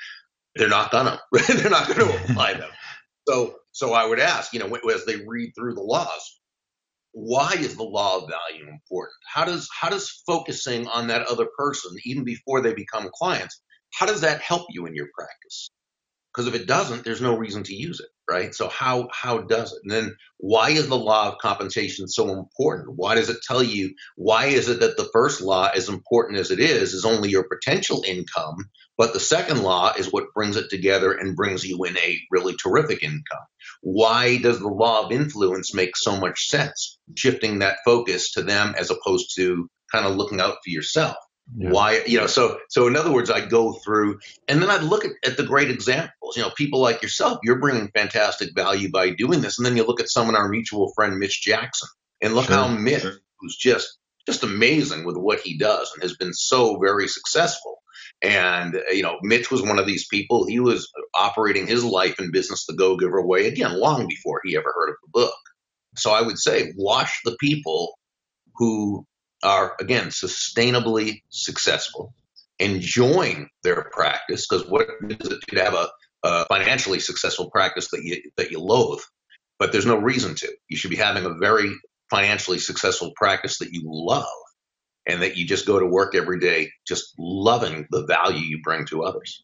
they're 0.56 0.70
not 0.70 0.90
gonna 0.90 1.20
they're 1.32 1.70
not 1.70 1.88
going 1.88 2.00
to 2.08 2.24
apply 2.24 2.54
them. 2.54 2.70
So 3.28 3.58
so 3.72 3.94
I 3.94 4.06
would 4.06 4.20
ask, 4.20 4.54
you 4.54 4.60
know, 4.60 4.74
as 4.74 5.06
they 5.06 5.18
read 5.18 5.52
through 5.54 5.76
the 5.76 5.82
laws, 5.82 6.40
why 7.12 7.56
is 7.58 7.76
the 7.76 7.84
law 7.84 8.18
of 8.24 8.30
value 8.30 8.70
important? 8.72 9.18
How 9.28 9.44
does 9.44 9.68
how 9.78 9.90
does 9.90 10.24
focusing 10.26 10.88
on 10.88 11.08
that 11.08 11.28
other 11.28 11.48
person 11.58 11.92
even 12.06 12.24
before 12.24 12.62
they 12.62 12.74
become 12.74 13.10
clients 13.14 13.62
how 13.94 14.06
does 14.06 14.22
that 14.22 14.42
help 14.42 14.68
you 14.70 14.86
in 14.86 14.96
your 14.96 15.08
practice? 15.14 15.70
Because 16.34 16.48
if 16.48 16.56
it 16.56 16.68
doesn't, 16.68 17.04
there's 17.04 17.22
no 17.22 17.36
reason 17.36 17.64
to 17.64 17.76
use 17.76 18.00
it, 18.00 18.10
right? 18.30 18.54
So 18.54 18.68
how 18.70 19.10
how 19.12 19.40
does 19.40 19.74
it? 19.74 19.80
And 19.84 19.92
then 19.92 20.16
why 20.38 20.70
is 20.70 20.88
the 20.88 20.98
law 20.98 21.30
of 21.30 21.40
compensation 21.40 22.08
so 22.08 22.30
important? 22.30 22.96
Why 22.96 23.16
does 23.16 23.30
it 23.30 23.42
tell 23.44 23.64
you 23.64 23.94
why 24.16 24.46
is 24.46 24.70
it 24.70 24.80
that 24.82 24.98
the 24.98 25.10
first 25.12 25.42
law, 25.42 25.70
as 25.74 25.90
important 25.90 26.40
as 26.40 26.52
it 26.52 26.60
is, 26.60 26.94
is 26.94 27.06
only 27.06 27.30
your 27.30 27.48
potential 27.48 28.04
income, 28.06 28.70
but 28.98 29.14
the 29.14 29.20
second 29.20 29.64
law 29.64 29.94
is 29.98 30.12
what 30.12 30.34
brings 30.34 30.56
it 30.56 30.70
together 30.70 31.12
and 31.12 31.36
brings 31.36 31.64
you 31.64 31.84
in 31.86 31.98
a 31.98 32.20
really 32.32 32.56
terrific 32.56 33.04
income? 33.04 33.46
Why 33.82 34.38
does 34.38 34.60
the 34.60 34.68
law 34.68 35.06
of 35.06 35.12
influence 35.12 35.74
make 35.74 35.96
so 35.96 36.20
much 36.20 36.48
sense? 36.48 37.00
Shifting 37.16 37.60
that 37.60 37.78
focus 37.86 38.32
to 38.34 38.44
them 38.44 38.76
as 38.78 38.92
opposed 38.92 39.36
to 39.36 39.70
kind 39.92 40.06
of 40.06 40.16
looking 40.16 40.40
out 40.40 40.58
for 40.64 40.70
yourself. 40.70 41.16
Yeah. 41.58 41.72
Why, 41.72 42.04
you 42.06 42.20
know, 42.20 42.28
so 42.28 42.60
so 42.70 42.88
in 42.88 42.96
other 42.96 43.12
words, 43.12 43.32
I 43.32 43.46
go 43.46 43.74
through 43.74 44.20
and 44.48 44.62
then 44.62 44.70
I'd 44.70 44.84
look 44.84 45.04
at, 45.04 45.12
at 45.26 45.38
the 45.38 45.44
great 45.44 45.72
examples. 45.72 46.38
You 46.38 46.44
know, 46.44 46.52
people 46.52 46.80
like 46.80 47.02
yourself, 47.02 47.40
you're 47.44 47.60
bringing 47.60 47.90
fantastic 47.90 48.54
value 48.54 48.92
by 48.92 49.12
doing 49.12 49.42
this. 49.42 49.58
And 49.58 49.66
then 49.66 49.76
you 49.76 49.84
look 49.84 50.00
at 50.00 50.10
someone, 50.10 50.36
our 50.36 50.48
mutual 50.48 50.94
friend 50.96 51.18
Mitch 51.18 51.42
Jackson, 51.42 51.90
and 52.22 52.36
look 52.36 52.46
sure. 52.46 52.56
how 52.56 52.68
Mitch, 52.68 53.02
sure. 53.02 53.20
who's 53.40 53.58
just 53.58 53.98
just 54.28 54.44
amazing 54.44 55.06
with 55.06 55.18
what 55.18 55.40
he 55.40 55.58
does 55.58 55.92
and 55.94 56.04
has 56.04 56.16
been 56.16 56.34
so 56.34 56.78
very 56.78 57.08
successful. 57.08 57.80
And 58.22 58.76
uh, 58.76 58.92
you 58.92 59.02
know, 59.02 59.18
Mitch 59.24 59.50
was 59.50 59.64
one 59.64 59.80
of 59.80 59.88
these 59.88 60.08
people. 60.08 60.46
He 60.46 60.60
was 60.60 60.88
uh, 60.98 61.02
operating 61.18 61.66
his 61.66 61.84
life 61.84 62.20
and 62.20 62.32
business 62.32 62.66
the 62.66 62.74
Go 62.74 62.96
Giver 62.96 63.26
way 63.26 63.48
again, 63.48 63.80
long 63.80 64.08
before 64.08 64.42
he 64.44 64.56
ever 64.56 64.72
heard 64.76 64.90
of 64.90 64.96
the 65.04 65.12
book. 65.12 65.34
So 65.98 66.12
I 66.12 66.22
would 66.22 66.38
say, 66.38 66.74
watch 66.78 67.22
the 67.26 67.36
people 67.40 67.98
who 68.56 69.06
are 69.44 69.76
again 69.80 70.08
sustainably 70.08 71.22
successful, 71.30 72.14
enjoying 72.60 73.50
their 73.64 73.90
practice. 73.92 74.48
Because 74.48 74.68
what 74.68 74.88
is 75.10 75.32
it 75.32 75.40
to 75.48 75.64
have 75.64 75.74
a, 75.74 75.90
a 76.24 76.46
financially 76.46 77.00
successful 77.00 77.50
practice 77.50 77.90
that 77.92 78.04
you 78.04 78.22
that 78.38 78.52
you 78.52 78.60
loathe? 78.60 79.02
But 79.58 79.72
there's 79.72 79.86
no 79.86 79.98
reason 79.98 80.36
to. 80.36 80.52
You 80.70 80.78
should 80.78 80.92
be 80.92 80.96
having 80.96 81.26
a 81.26 81.34
very 81.34 81.72
financially 82.10 82.60
successful 82.60 83.12
practice 83.16 83.60
that 83.60 83.72
you 83.72 83.82
love 83.86 84.26
and 85.06 85.22
that 85.22 85.38
you 85.38 85.46
just 85.46 85.66
go 85.66 85.80
to 85.80 85.86
work 85.86 86.16
every 86.16 86.40
day 86.40 86.72
just 86.88 87.14
loving 87.18 87.88
the 87.92 88.06
value 88.06 88.40
you 88.40 88.62
bring 88.64 88.86
to 88.88 89.04
others. 89.04 89.44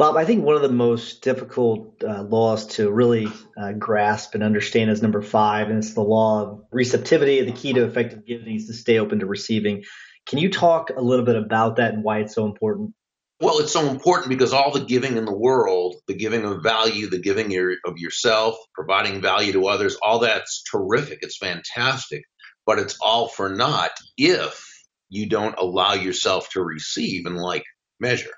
Bob, 0.00 0.16
I 0.16 0.24
think 0.24 0.42
one 0.42 0.56
of 0.56 0.62
the 0.62 0.70
most 0.70 1.20
difficult 1.20 2.02
uh, 2.02 2.22
laws 2.22 2.68
to 2.68 2.90
really 2.90 3.28
uh, 3.60 3.72
grasp 3.72 4.34
and 4.34 4.42
understand 4.42 4.88
is 4.88 5.02
number 5.02 5.20
five, 5.20 5.68
and 5.68 5.76
it's 5.76 5.92
the 5.92 6.00
law 6.00 6.42
of 6.42 6.64
receptivity. 6.72 7.42
The 7.42 7.52
key 7.52 7.74
to 7.74 7.84
effective 7.84 8.24
giving 8.24 8.56
is 8.56 8.66
to 8.68 8.72
stay 8.72 8.98
open 8.98 9.18
to 9.18 9.26
receiving. 9.26 9.84
Can 10.24 10.38
you 10.38 10.50
talk 10.50 10.88
a 10.88 11.02
little 11.02 11.26
bit 11.26 11.36
about 11.36 11.76
that 11.76 11.92
and 11.92 12.02
why 12.02 12.20
it's 12.20 12.34
so 12.34 12.46
important? 12.46 12.94
Well, 13.40 13.58
it's 13.58 13.74
so 13.74 13.90
important 13.90 14.30
because 14.30 14.54
all 14.54 14.70
the 14.70 14.86
giving 14.86 15.18
in 15.18 15.26
the 15.26 15.36
world, 15.36 15.96
the 16.08 16.14
giving 16.14 16.46
of 16.46 16.62
value, 16.62 17.10
the 17.10 17.20
giving 17.20 17.54
of 17.84 17.98
yourself, 17.98 18.56
providing 18.74 19.20
value 19.20 19.52
to 19.52 19.66
others, 19.66 19.98
all 20.02 20.20
that's 20.20 20.62
terrific. 20.62 21.18
It's 21.20 21.36
fantastic, 21.36 22.22
but 22.64 22.78
it's 22.78 22.96
all 23.02 23.28
for 23.28 23.50
naught 23.50 23.92
if 24.16 24.66
you 25.10 25.28
don't 25.28 25.58
allow 25.58 25.92
yourself 25.92 26.48
to 26.52 26.62
receive 26.62 27.26
in 27.26 27.34
like 27.34 27.64
measure 28.00 28.30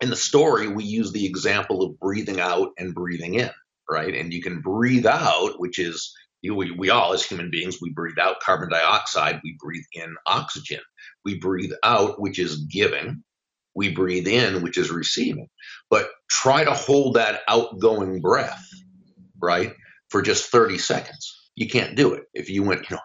in 0.00 0.10
the 0.10 0.16
story, 0.16 0.68
we 0.68 0.84
use 0.84 1.12
the 1.12 1.26
example 1.26 1.82
of 1.82 1.98
breathing 1.98 2.40
out 2.40 2.70
and 2.78 2.94
breathing 2.94 3.34
in, 3.34 3.50
right? 3.88 4.14
And 4.14 4.32
you 4.32 4.42
can 4.42 4.60
breathe 4.60 5.06
out, 5.06 5.58
which 5.58 5.78
is 5.78 6.14
we, 6.42 6.70
we 6.70 6.90
all, 6.90 7.12
as 7.12 7.24
human 7.24 7.50
beings, 7.50 7.78
we 7.80 7.90
breathe 7.90 8.18
out 8.20 8.40
carbon 8.40 8.68
dioxide, 8.68 9.40
we 9.42 9.56
breathe 9.58 9.84
in 9.92 10.14
oxygen. 10.26 10.80
We 11.24 11.38
breathe 11.38 11.72
out, 11.82 12.20
which 12.20 12.38
is 12.38 12.56
giving. 12.66 13.24
We 13.74 13.90
breathe 13.90 14.28
in, 14.28 14.62
which 14.62 14.78
is 14.78 14.90
receiving. 14.90 15.48
But 15.90 16.08
try 16.30 16.64
to 16.64 16.72
hold 16.72 17.14
that 17.14 17.40
outgoing 17.48 18.20
breath, 18.20 18.64
right, 19.40 19.74
for 20.08 20.22
just 20.22 20.50
30 20.50 20.78
seconds. 20.78 21.50
You 21.56 21.68
can't 21.68 21.96
do 21.96 22.14
it. 22.14 22.24
If 22.32 22.48
you 22.48 22.62
went, 22.62 22.88
you 22.88 22.96
know, 22.96 23.02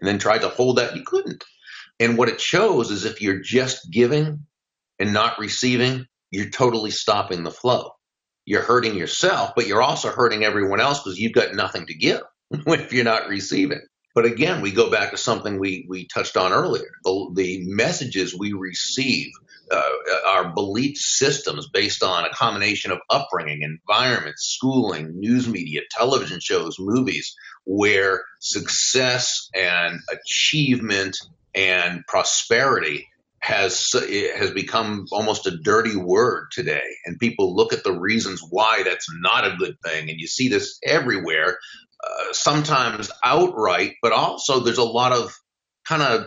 and 0.00 0.08
then 0.08 0.18
tried 0.18 0.42
to 0.42 0.48
hold 0.48 0.78
that, 0.78 0.96
you 0.96 1.02
couldn't. 1.04 1.44
And 2.00 2.16
what 2.16 2.28
it 2.28 2.40
shows 2.40 2.90
is 2.90 3.04
if 3.04 3.20
you're 3.20 3.40
just 3.40 3.90
giving 3.90 4.46
and 4.98 5.12
not 5.12 5.38
receiving, 5.38 6.06
you're 6.30 6.50
totally 6.50 6.90
stopping 6.90 7.42
the 7.42 7.50
flow. 7.50 7.90
You're 8.44 8.62
hurting 8.62 8.96
yourself, 8.96 9.52
but 9.54 9.66
you're 9.66 9.82
also 9.82 10.10
hurting 10.10 10.44
everyone 10.44 10.80
else 10.80 11.02
because 11.02 11.18
you've 11.18 11.34
got 11.34 11.54
nothing 11.54 11.86
to 11.86 11.94
give 11.94 12.22
if 12.50 12.92
you're 12.92 13.04
not 13.04 13.28
receiving. 13.28 13.80
But 14.14 14.24
again, 14.24 14.62
we 14.62 14.72
go 14.72 14.90
back 14.90 15.10
to 15.12 15.16
something 15.16 15.60
we, 15.60 15.86
we 15.88 16.08
touched 16.08 16.36
on 16.36 16.52
earlier. 16.52 16.90
The, 17.04 17.30
the 17.34 17.64
messages 17.66 18.36
we 18.36 18.52
receive, 18.52 19.30
uh, 19.70 19.82
our 20.26 20.52
belief 20.54 20.96
systems 20.96 21.68
based 21.68 22.02
on 22.02 22.24
a 22.24 22.30
combination 22.30 22.90
of 22.90 22.98
upbringing, 23.10 23.62
environment, 23.62 24.36
schooling, 24.38 25.20
news 25.20 25.46
media, 25.46 25.82
television 25.90 26.40
shows, 26.40 26.76
movies, 26.80 27.36
where 27.64 28.22
success 28.40 29.50
and 29.54 30.00
achievement 30.10 31.16
and 31.54 32.04
prosperity 32.08 33.06
has 33.40 33.90
has 33.92 34.50
become 34.50 35.06
almost 35.12 35.46
a 35.46 35.56
dirty 35.58 35.96
word 35.96 36.48
today 36.50 36.82
and 37.04 37.18
people 37.18 37.54
look 37.54 37.72
at 37.72 37.84
the 37.84 37.92
reasons 37.92 38.42
why 38.50 38.82
that's 38.82 39.06
not 39.20 39.46
a 39.46 39.56
good 39.56 39.76
thing 39.84 40.10
and 40.10 40.18
you 40.18 40.26
see 40.26 40.48
this 40.48 40.78
everywhere 40.84 41.58
uh, 42.02 42.32
sometimes 42.32 43.10
outright 43.22 43.94
but 44.02 44.12
also 44.12 44.60
there's 44.60 44.78
a 44.78 44.84
lot 44.84 45.12
of 45.12 45.32
kind 45.86 46.02
of 46.02 46.26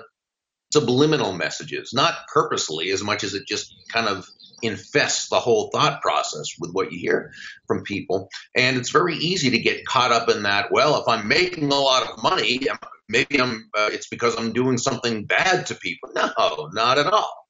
subliminal 0.71 1.33
messages, 1.33 1.91
not 1.93 2.15
purposely 2.33 2.91
as 2.91 3.03
much 3.03 3.23
as 3.23 3.33
it 3.33 3.47
just 3.47 3.73
kind 3.91 4.07
of 4.07 4.25
infests 4.63 5.29
the 5.29 5.39
whole 5.39 5.69
thought 5.71 6.01
process 6.01 6.45
with 6.59 6.71
what 6.71 6.91
you 6.91 6.99
hear 6.99 7.31
from 7.67 7.83
people. 7.83 8.29
And 8.55 8.77
it's 8.77 8.91
very 8.91 9.15
easy 9.15 9.51
to 9.51 9.59
get 9.59 9.85
caught 9.85 10.11
up 10.11 10.29
in 10.29 10.43
that. 10.43 10.71
Well, 10.71 11.01
if 11.01 11.07
I'm 11.07 11.27
making 11.27 11.71
a 11.71 11.75
lot 11.75 12.09
of 12.09 12.23
money, 12.23 12.67
maybe 13.11 13.39
I'm. 13.39 13.69
Uh, 13.77 13.89
it's 13.91 14.07
because 14.07 14.35
I'm 14.37 14.53
doing 14.53 14.77
something 14.77 15.25
bad 15.25 15.67
to 15.67 15.75
people. 15.75 16.09
No, 16.15 16.69
not 16.73 16.97
at 16.97 17.07
all. 17.07 17.41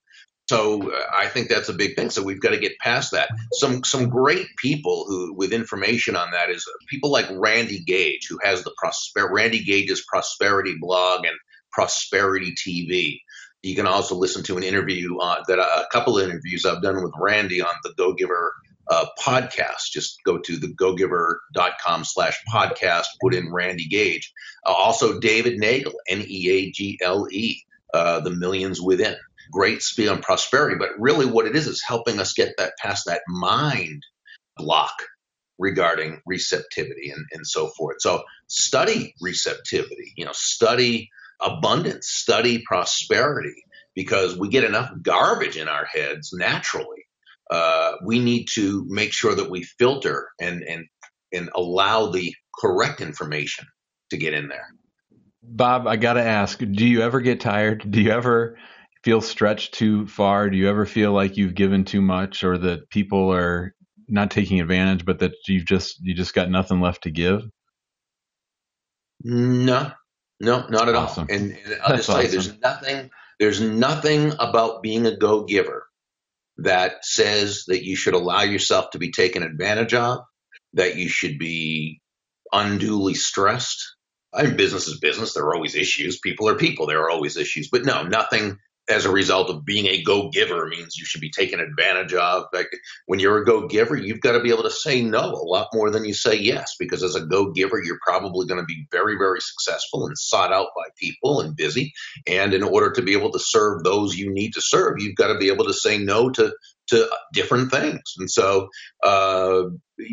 So 0.50 0.91
uh, 0.91 1.04
I 1.15 1.28
think 1.28 1.47
that's 1.47 1.69
a 1.69 1.74
big 1.74 1.95
thing. 1.95 2.10
So 2.10 2.21
we've 2.21 2.41
got 2.41 2.50
to 2.50 2.60
get 2.60 2.78
past 2.80 3.12
that. 3.12 3.30
Some 3.54 3.86
some 3.86 4.10
great 4.10 4.47
people 4.58 5.06
who 5.08 5.34
with 5.34 5.54
information 5.54 6.17
on 6.17 6.32
that 6.32 6.50
is 6.50 6.67
people 6.89 7.10
like 7.10 7.28
Randy 7.32 7.80
Gage, 7.86 8.28
who 8.30 8.38
has 8.43 8.63
the 8.63 8.74
prosper 8.78 9.32
Randy 9.32 9.63
Gage's 9.63 10.04
prosperity 10.06 10.76
blog 10.78 11.26
and 11.26 11.36
prosperity 11.71 12.54
TV. 12.54 13.19
You 13.63 13.76
can 13.76 13.88
also 13.88 14.15
listen 14.15 14.43
to 14.43 14.58
an 14.58 14.63
interview 14.63 15.17
uh, 15.19 15.41
that 15.47 15.60
a 15.60 15.88
couple 15.91 16.17
of 16.17 16.28
interviews 16.28 16.65
I've 16.65 16.82
done 16.82 17.02
with 17.02 17.13
Randy 17.17 17.62
on 17.62 17.74
the 17.84 17.93
Go 17.95 18.13
Giver 18.13 18.54
uh, 18.88 19.06
podcast. 19.20 19.91
Just 19.91 20.20
go 20.26 20.38
to 20.39 20.58
the 20.58 20.67
gogiver.com 20.67 22.04
slash 22.04 22.38
podcast, 22.52 23.06
put 23.22 23.34
in 23.34 23.52
Randy 23.52 23.88
Gage. 23.88 24.32
Uh, 24.65 24.72
also, 24.72 25.20
David 25.20 25.60
Neagle, 25.60 25.94
N 26.08 26.24
E 26.28 26.50
A 26.50 26.72
G 26.72 27.00
L 27.02 27.28
E, 27.32 27.62
uh, 27.94 28.20
The 28.22 28.32
Millions 28.32 28.82
Within. 28.82 29.15
Great 29.52 29.82
speed 29.82 30.08
on 30.08 30.22
prosperity, 30.22 30.78
but 30.80 30.89
really 30.98 31.26
what 31.26 31.46
it 31.46 31.56
is 31.56 31.67
is 31.67 31.84
helping 31.86 32.20
us 32.20 32.34
get 32.34 32.54
that 32.58 32.74
past 32.80 33.06
that 33.06 33.22
mind 33.28 34.04
block 34.58 34.94
regarding 35.60 36.22
receptivity 36.26 37.12
and, 37.12 37.26
and 37.32 37.46
so 37.46 37.67
forth. 37.78 37.98
So 38.00 38.24
study 38.48 39.13
receptivity, 39.22 40.13
you 40.15 40.26
know, 40.26 40.32
study 40.34 41.10
abundance, 41.41 42.08
study 42.08 42.63
prosperity, 42.65 43.63
because 43.96 44.38
we 44.38 44.50
get 44.50 44.63
enough 44.63 44.91
garbage 45.02 45.58
in 45.58 45.67
our 45.67 45.86
heads 45.86 46.32
naturally. 46.34 47.06
Uh, 47.51 47.93
we 48.05 48.19
need 48.19 48.47
to 48.55 48.85
make 48.87 49.11
sure 49.11 49.35
that 49.35 49.51
we 49.51 49.63
filter 49.63 50.29
and 50.39 50.63
and 50.63 50.85
and 51.33 51.49
allow 51.55 52.07
the 52.07 52.33
correct 52.59 53.01
information 53.01 53.65
to 54.09 54.17
get 54.17 54.33
in 54.33 54.47
there. 54.47 54.67
Bob, 55.43 55.87
I 55.87 55.95
got 55.97 56.13
to 56.13 56.23
ask, 56.23 56.59
do 56.59 56.85
you 56.85 57.01
ever 57.01 57.19
get 57.19 57.39
tired? 57.39 57.89
Do 57.89 58.01
you 58.01 58.11
ever 58.11 58.57
feel 59.03 59.21
stretched 59.21 59.73
too 59.73 60.07
far? 60.07 60.49
Do 60.49 60.57
you 60.57 60.69
ever 60.69 60.85
feel 60.85 61.11
like 61.11 61.37
you've 61.37 61.55
given 61.55 61.83
too 61.83 62.01
much 62.01 62.43
or 62.43 62.57
that 62.57 62.89
people 62.89 63.33
are 63.33 63.73
not 64.07 64.29
taking 64.29 64.59
advantage 64.59 65.05
but 65.05 65.19
that 65.19 65.31
you've 65.47 65.65
just 65.65 65.99
you 66.01 66.13
just 66.13 66.33
got 66.33 66.49
nothing 66.49 66.79
left 66.79 67.03
to 67.03 67.11
give? 67.11 67.43
No, 69.23 69.91
no, 70.39 70.67
not 70.67 70.89
at 70.89 70.95
awesome. 70.95 71.27
all. 71.29 71.35
And, 71.35 71.51
and 71.51 71.81
I'll 71.83 71.97
just 71.97 72.09
awesome. 72.09 72.21
say, 72.23 72.27
there's 72.27 72.59
nothing, 72.59 73.09
there's 73.39 73.61
nothing 73.61 74.33
about 74.39 74.81
being 74.81 75.05
a 75.05 75.15
go 75.15 75.43
giver 75.43 75.85
that 76.63 77.06
says 77.06 77.65
that 77.67 77.84
you 77.84 77.95
should 77.95 78.13
allow 78.13 78.41
yourself 78.41 78.91
to 78.91 79.00
be 79.00 79.12
taken 79.12 79.43
advantage 79.43 79.93
of, 79.93 80.19
that 80.74 80.95
you 80.95 81.10
should 81.10 81.38
be 81.38 82.02
unduly 82.52 83.13
stressed. 83.13 83.95
I 84.34 84.43
mean, 84.43 84.56
business 84.56 84.88
is 84.88 85.00
business. 85.00 85.34
There 85.34 85.43
are 85.43 85.56
always 85.56 85.76
issues. 85.76 86.19
People 86.19 86.47
are 86.47 86.56
people. 86.56 86.88
There 86.88 87.02
are 87.02 87.10
always 87.10 87.38
issues. 87.38 87.69
But 87.69 87.86
no, 87.86 88.04
nothing 88.04 88.58
as 88.89 89.06
a 89.06 89.12
result 89.12 89.50
of 89.50 89.63
being 89.63 89.86
a 89.86 90.04
go 90.04 90.30
giver 90.30 90.67
means 90.67 90.98
you 90.98 91.06
should 91.06 91.22
be 91.22 91.30
taken 91.30 91.60
advantage 91.60 92.13
of. 92.13 92.46
Like 92.52 92.70
when 93.06 93.20
you're 93.20 93.41
a 93.41 93.46
go 93.46 93.67
giver, 93.67 93.96
you've 93.96 94.22
got 94.22 94.34
to 94.34 94.41
be 94.41 94.50
able 94.50 94.63
to 94.63 94.72
say 94.72 95.02
no 95.02 95.20
a 95.20 95.46
lot 95.46 95.67
more 95.74 95.89
than 95.89 96.04
you 96.04 96.13
say 96.13 96.36
yes, 96.36 96.76
because 96.80 97.04
as 97.04 97.15
a 97.15 97.26
go 97.26 97.52
giver, 97.52 97.82
you're 97.82 98.00
probably 98.06 98.48
going 98.48 98.60
to 98.60 98.65
be 98.65 98.88
very, 98.91 99.17
very 99.17 99.39
successful 99.39 100.06
and 100.06 100.17
sought 100.17 100.52
out 100.52 100.70
by 100.76 100.88
people 100.98 101.41
and 101.41 101.56
busy. 101.56 101.94
And 102.28 102.54
in 102.54 102.63
order 102.63 102.91
to 102.91 103.02
be 103.02 103.13
able 103.13 103.32
to 103.32 103.39
serve 103.39 103.84
those 103.84 104.15
you 104.15 104.32
need 104.32 104.54
to 104.54 104.62
serve, 104.62 105.00
you've 105.00 105.15
got 105.15 105.32
to 105.32 105.39
be 105.39 105.50
able 105.50 105.65
to 105.65 105.74
say 105.74 105.98
no 105.98 106.30
to 106.32 106.54
to 106.88 107.08
different 107.32 107.72
things. 107.72 108.02
And 108.17 108.30
so, 108.30 108.67
uh, 109.02 109.63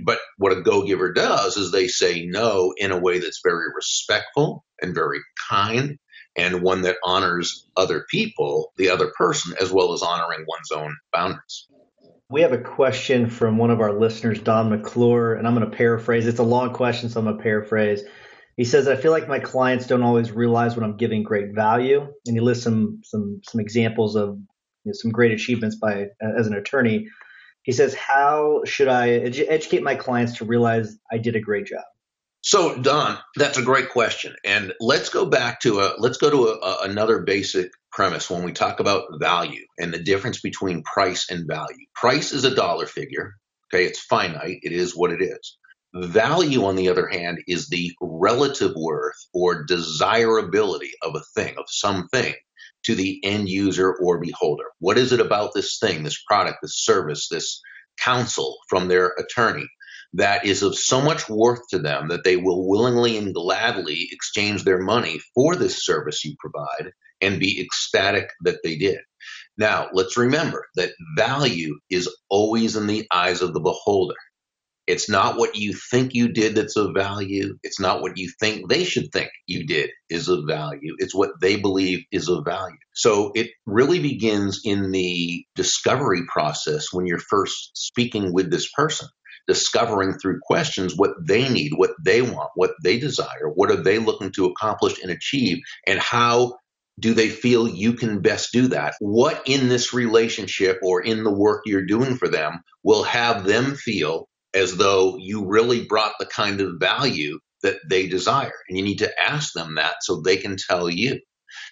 but 0.05 0.19
what 0.37 0.57
a 0.57 0.61
go 0.61 0.85
giver 0.85 1.13
does 1.13 1.57
is 1.57 1.73
they 1.73 1.89
say 1.89 2.27
no 2.27 2.73
in 2.77 2.93
a 2.93 2.99
way 2.99 3.19
that's 3.19 3.41
very 3.43 3.67
respectful 3.75 4.65
and 4.81 4.95
very 4.95 5.19
kind 5.51 5.99
and 6.39 6.63
one 6.63 6.83
that 6.83 6.97
honors 7.05 7.67
other 7.77 8.07
people, 8.09 8.73
the 8.77 8.89
other 8.89 9.13
person, 9.19 9.55
as 9.61 9.73
well 9.73 9.93
as 9.93 10.03
honoring 10.03 10.45
one's 10.47 10.71
own 10.71 10.97
boundaries. 11.13 11.67
We 12.31 12.43
have 12.43 12.53
a 12.53 12.59
question 12.59 13.29
from 13.29 13.59
one 13.59 13.71
of 13.71 13.81
our 13.81 13.93
listeners, 13.93 14.39
Don 14.39 14.71
McClure, 14.71 15.35
and 15.35 15.47
I'm 15.47 15.55
going 15.55 15.69
to 15.69 15.77
paraphrase. 15.77 16.27
It's 16.27 16.39
a 16.39 16.45
long 16.45 16.73
question, 16.73 17.09
so 17.09 17.21
I'm 17.21 17.27
going 17.27 17.39
to 17.39 17.43
paraphrase. 17.43 18.03
He 18.57 18.65
says, 18.65 18.87
"I 18.87 18.97
feel 18.97 19.13
like 19.13 19.29
my 19.29 19.39
clients 19.39 19.87
don't 19.87 20.03
always 20.03 20.31
realize 20.31 20.77
when 20.77 20.85
I'm 20.85 20.97
giving 20.97 21.23
great 21.23 21.55
value," 21.55 22.01
and 22.27 22.37
he 22.37 22.41
lists 22.41 22.65
some 22.65 23.01
some 23.03 23.41
some 23.45 23.61
examples 23.61 24.15
of 24.15 24.37
you 24.85 24.91
know, 24.91 24.93
some 24.93 25.11
great 25.11 25.33
achievements 25.33 25.77
by 25.77 26.07
as 26.21 26.47
an 26.47 26.55
attorney. 26.55 27.09
He 27.63 27.73
says, 27.73 27.95
"How 27.95 28.63
should 28.65 28.89
I 28.89 29.09
edu- 29.09 29.47
educate 29.49 29.83
my 29.83 29.95
clients 29.95 30.39
to 30.39 30.45
realize 30.45 30.99
I 31.11 31.19
did 31.19 31.35
a 31.35 31.41
great 31.41 31.67
job?" 31.67 31.85
So, 32.41 32.81
Don, 32.81 33.19
that's 33.37 33.59
a 33.59 33.63
great 33.63 33.91
question, 33.91 34.35
and 34.45 34.73
let's 34.79 35.09
go 35.09 35.27
back 35.27 35.61
to 35.61 35.81
a 35.81 35.95
let's 35.99 36.19
go 36.19 36.31
to 36.31 36.49
a, 36.49 36.53
a, 36.53 36.79
another 36.89 37.23
basic 37.23 37.73
premise 37.91 38.31
when 38.31 38.45
we 38.45 38.53
talk 38.53 38.79
about 38.79 39.05
value 39.19 39.65
and 39.79 39.93
the 39.93 39.99
difference 39.99 40.41
between 40.41 40.85
price 40.85 41.29
and 41.31 41.49
value. 41.49 41.85
Price 41.97 42.33
is 42.33 42.45
a 42.45 42.55
dollar 42.55 42.87
figure. 42.87 43.35
Okay, 43.75 43.85
it's 43.85 43.99
finite. 43.99 44.61
It 44.63 44.73
is 44.73 44.97
what 44.97 45.11
it 45.11 45.21
is. 45.21 45.59
Value, 45.95 46.65
on 46.65 46.77
the 46.77 46.89
other 46.89 47.09
hand, 47.09 47.39
is 47.49 47.69
the 47.69 47.91
relative 48.01 48.73
worth 48.77 49.17
or 49.35 49.65
desirability 49.65 50.93
of 51.03 51.17
a 51.17 51.25
thing, 51.35 51.55
of 51.59 51.65
something, 51.67 52.35
to 52.85 52.95
the 52.95 53.21
end 53.25 53.49
user 53.49 53.97
or 54.01 54.21
beholder. 54.21 54.67
What 54.79 54.97
is 54.97 55.13
it 55.13 55.21
about 55.21 55.55
this 55.55 55.79
thing, 55.79 56.05
this 56.05 56.23
product, 56.23 56.59
this 56.63 56.85
service, 56.85 57.29
this 57.29 57.61
counsel 57.99 58.59
from 58.69 58.87
their 58.87 59.13
attorney 59.19 59.69
that 60.15 60.45
is 60.45 60.63
of 60.63 60.77
so 60.77 61.01
much 61.01 61.29
worth 61.29 61.61
to 61.71 61.79
them 61.79 62.09
that 62.09 62.25
they 62.25 62.37
will 62.37 62.69
willingly 62.69 63.17
and 63.17 63.35
gladly 63.35 64.09
exchange 64.11 64.65
their 64.65 64.81
money 64.81 65.21
for 65.35 65.55
this 65.55 65.85
service 65.85 66.25
you 66.25 66.35
provide 66.39 66.93
and 67.21 67.41
be 67.41 67.61
ecstatic 67.61 68.31
that 68.45 68.59
they 68.65 68.77
did. 68.77 68.99
Now, 69.57 69.89
let's 69.93 70.17
remember 70.17 70.67
that 70.77 70.93
value 71.17 71.79
is 71.91 72.09
always 72.31 72.77
in 72.77 72.87
the 72.87 73.07
eyes 73.13 73.43
of 73.43 73.53
the 73.53 73.61
beholder. 73.61 74.15
It's 74.87 75.11
not 75.11 75.37
what 75.37 75.55
you 75.55 75.75
think 75.91 76.15
you 76.15 76.29
did 76.29 76.55
that's 76.55 76.77
of 76.77 76.95
value. 76.95 77.59
It's 77.63 77.79
not 77.79 78.01
what 78.01 78.17
you 78.17 78.31
think 78.41 78.71
they 78.71 78.85
should 78.85 79.13
think 79.13 79.29
you 79.47 79.67
did 79.67 79.91
is 80.09 80.29
of 80.29 80.45
value. 80.47 80.95
It's 80.99 81.15
what 81.15 81.33
they 81.43 81.57
believe 81.57 82.05
is 82.11 82.31
of 82.31 82.47
value. 82.47 82.79
So 82.95 83.31
it 83.35 83.51
really 83.67 84.01
begins 84.01 84.63
in 84.65 84.91
the 84.91 85.45
discovery 85.57 86.23
process 86.33 86.87
when 86.91 87.05
you're 87.05 87.19
first 87.19 87.73
speaking 87.75 88.33
with 88.33 88.51
this 88.51 88.71
person 88.71 89.09
discovering 89.49 90.13
through 90.19 90.39
questions 90.43 90.95
what 90.95 91.13
they 91.27 91.49
need, 91.49 91.73
what 91.75 91.93
they 92.05 92.23
want, 92.23 92.51
what 92.55 92.75
they 92.85 92.99
desire, 92.99 93.49
what 93.55 93.71
are 93.71 93.83
they 93.83 93.99
looking 93.99 94.31
to 94.33 94.45
accomplish 94.45 95.03
and 95.03 95.11
achieve, 95.11 95.59
and 95.87 95.99
how 95.99 96.55
do 97.01 97.15
they 97.15 97.29
feel 97.29 97.67
you 97.69 97.95
can 97.95 98.21
best 98.21 98.51
do 98.53 98.69
that? 98.69 98.95
What 99.01 99.43
in 99.47 99.69
this 99.69 99.95
relationship 99.95 100.79
or 100.83 101.01
in 101.03 101.25
the 101.25 101.33
work 101.33 101.63
you're 101.65 101.87
doing 101.87 102.17
for 102.17 102.29
them 102.29 102.61
will 102.83 103.05
have 103.05 103.45
them 103.45 103.75
feel 103.75 104.29
as 104.55 104.77
though 104.77 105.17
you 105.17 105.47
really 105.47 105.85
brought 105.85 106.15
the 106.19 106.27
kind 106.27 106.61
of 106.61 106.81
value 106.81 107.39
that 107.63 107.77
they 107.89 108.09
desire? 108.09 108.53
And 108.69 108.77
you 108.77 108.85
need 108.85 108.99
to 108.99 109.21
ask 109.21 109.53
them 109.53 109.77
that 109.77 109.97
so 110.03 110.21
they 110.21 110.37
can 110.37 110.57
tell 110.57 110.91
you. 110.91 111.21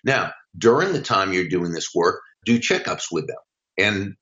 Now, 0.04 0.32
during 0.56 0.92
the 0.92 1.02
time 1.02 1.32
you're 1.32 1.48
doing 1.48 1.72
this 1.72 1.90
work, 1.94 2.20
do 2.44 2.58
checkups 2.58 3.06
with 3.10 3.26
them 3.26 3.36
and 3.76 4.14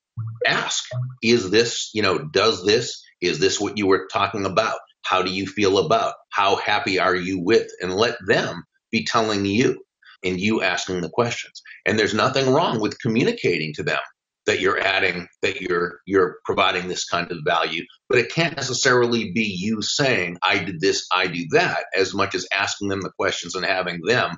ask, 0.45 0.83
is 1.21 1.51
this, 1.51 1.91
you 1.93 2.01
know, 2.01 2.17
does 2.17 2.65
this 2.65 3.04
is 3.25 3.39
this 3.39 3.59
what 3.59 3.77
you 3.77 3.87
were 3.87 4.07
talking 4.11 4.45
about? 4.45 4.77
How 5.03 5.21
do 5.21 5.31
you 5.31 5.47
feel 5.47 5.77
about? 5.79 6.15
How 6.31 6.55
happy 6.57 6.99
are 6.99 7.15
you 7.15 7.39
with? 7.39 7.67
And 7.81 7.93
let 7.93 8.17
them 8.27 8.63
be 8.91 9.05
telling 9.05 9.45
you 9.45 9.81
and 10.23 10.39
you 10.39 10.61
asking 10.61 11.01
the 11.01 11.09
questions. 11.09 11.61
And 11.85 11.97
there's 11.99 12.13
nothing 12.13 12.51
wrong 12.51 12.81
with 12.81 12.99
communicating 12.99 13.73
to 13.75 13.83
them 13.83 13.99
that 14.45 14.59
you're 14.59 14.79
adding 14.79 15.27
that 15.41 15.61
you're 15.61 15.99
you're 16.05 16.37
providing 16.45 16.87
this 16.87 17.05
kind 17.05 17.31
of 17.31 17.39
value 17.45 17.83
but 18.09 18.19
it 18.19 18.31
can't 18.31 18.55
necessarily 18.55 19.31
be 19.31 19.43
you 19.43 19.81
saying 19.81 20.37
i 20.43 20.57
did 20.59 20.79
this 20.79 21.07
i 21.11 21.27
do 21.27 21.45
that 21.51 21.85
as 21.95 22.13
much 22.13 22.35
as 22.35 22.47
asking 22.53 22.89
them 22.89 23.01
the 23.01 23.11
questions 23.17 23.55
and 23.55 23.65
having 23.65 23.99
them 24.05 24.37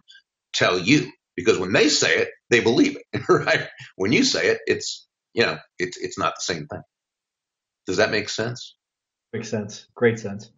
tell 0.54 0.80
you 0.80 1.12
because 1.36 1.58
when 1.60 1.73
they 1.73 1.89
say 1.89 2.17
it 2.19 2.30
they 2.50 2.60
believe 2.62 2.97
it 3.13 3.21
right 3.30 3.67
when 3.95 4.12
you 4.12 4.23
say 4.23 4.47
it 4.47 4.60
it's 4.67 5.08
you 5.34 5.45
know 5.45 5.58
it's 5.80 5.97
it's 5.97 6.17
not 6.17 6.36
the 6.36 6.54
same 6.54 6.67
thing 6.67 6.82
does 7.86 7.97
that 7.97 8.12
make 8.12 8.30
sense 8.30 8.76
Makes 9.38 9.50
sense. 9.50 9.88
Great 9.93 10.17
sense. 10.17 10.50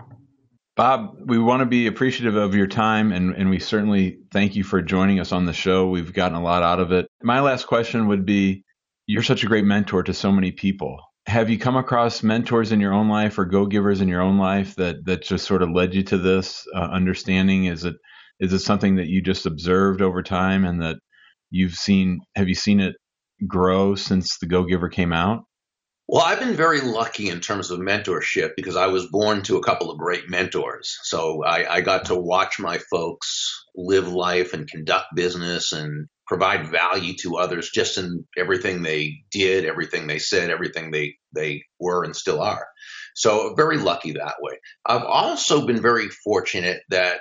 Bob, 0.78 1.18
we 1.26 1.38
want 1.38 1.60
to 1.60 1.66
be 1.66 1.88
appreciative 1.88 2.38
of 2.38 2.56
your 2.56 2.66
time 2.66 3.12
and, 3.12 3.36
and 3.36 3.50
we 3.50 3.60
certainly 3.60 4.20
thank 4.32 4.56
you 4.56 4.64
for 4.64 4.82
joining 4.82 5.20
us 5.20 5.34
on 5.34 5.46
the 5.46 5.52
show. 5.52 5.90
We've 5.90 6.14
gotten 6.14 6.38
a 6.38 6.42
lot 6.42 6.64
out 6.64 6.80
of 6.80 6.94
it. 6.94 7.06
My 7.22 7.42
last 7.42 7.68
question 7.68 8.08
would 8.08 8.26
be 8.26 8.64
You're 9.06 9.22
such 9.22 9.44
a 9.44 9.48
great 9.48 9.66
mentor 9.66 10.02
to 10.04 10.14
so 10.14 10.32
many 10.32 10.54
people. 10.54 10.98
Have 11.26 11.50
you 11.50 11.60
come 11.60 11.76
across 11.76 12.24
mentors 12.24 12.72
in 12.72 12.80
your 12.80 12.94
own 12.94 13.10
life 13.10 13.38
or 13.38 13.44
go 13.44 13.66
givers 13.66 14.00
in 14.00 14.08
your 14.08 14.22
own 14.22 14.38
life 14.38 14.76
that, 14.76 15.04
that 15.04 15.24
just 15.24 15.46
sort 15.46 15.62
of 15.62 15.72
led 15.72 15.94
you 15.94 16.04
to 16.04 16.18
this 16.18 16.66
uh, 16.74 16.80
understanding? 16.80 17.66
Is 17.66 17.84
it 17.84 17.96
is 18.40 18.54
it 18.54 18.60
something 18.60 18.96
that 18.96 19.08
you 19.08 19.22
just 19.22 19.46
observed 19.46 20.02
over 20.02 20.24
time 20.24 20.64
and 20.64 20.82
that 20.82 20.96
you've 21.50 21.76
seen 21.76 22.22
have 22.38 22.48
you 22.48 22.56
seen 22.56 22.80
it 22.80 22.96
grow 23.46 23.96
since 23.96 24.38
the 24.38 24.48
Go 24.48 24.64
Giver 24.64 24.88
came 24.88 25.12
out? 25.12 25.44
Well, 26.12 26.24
I've 26.24 26.40
been 26.40 26.56
very 26.56 26.82
lucky 26.82 27.30
in 27.30 27.40
terms 27.40 27.70
of 27.70 27.80
mentorship 27.80 28.54
because 28.56 28.76
I 28.76 28.88
was 28.88 29.06
born 29.12 29.44
to 29.44 29.58
a 29.58 29.64
couple 29.64 29.92
of 29.92 30.00
great 30.00 30.28
mentors. 30.28 30.98
So 31.04 31.44
I, 31.44 31.76
I, 31.76 31.82
got 31.82 32.06
to 32.06 32.16
watch 32.16 32.60
my 32.60 32.80
folks 32.90 33.64
live 33.76 34.08
life 34.08 34.56
and 34.56 34.68
conduct 34.68 35.06
business 35.14 35.72
and 35.72 36.08
provide 36.26 36.72
value 36.72 37.14
to 37.18 37.38
others 37.38 37.70
just 37.70 38.00
in 38.00 38.26
everything 38.36 38.82
they 38.82 39.18
did, 39.30 39.66
everything 39.66 40.08
they 40.08 40.18
said, 40.18 40.50
everything 40.50 40.90
they, 40.90 41.14
they 41.36 41.62
were 41.80 42.04
and 42.04 42.16
still 42.16 42.42
are. 42.42 42.66
So 43.14 43.54
very 43.54 43.78
lucky 43.78 44.14
that 44.14 44.38
way. 44.42 44.54
I've 44.88 45.04
also 45.04 45.68
been 45.68 45.80
very 45.80 46.10
fortunate 46.10 46.82
that 46.90 47.20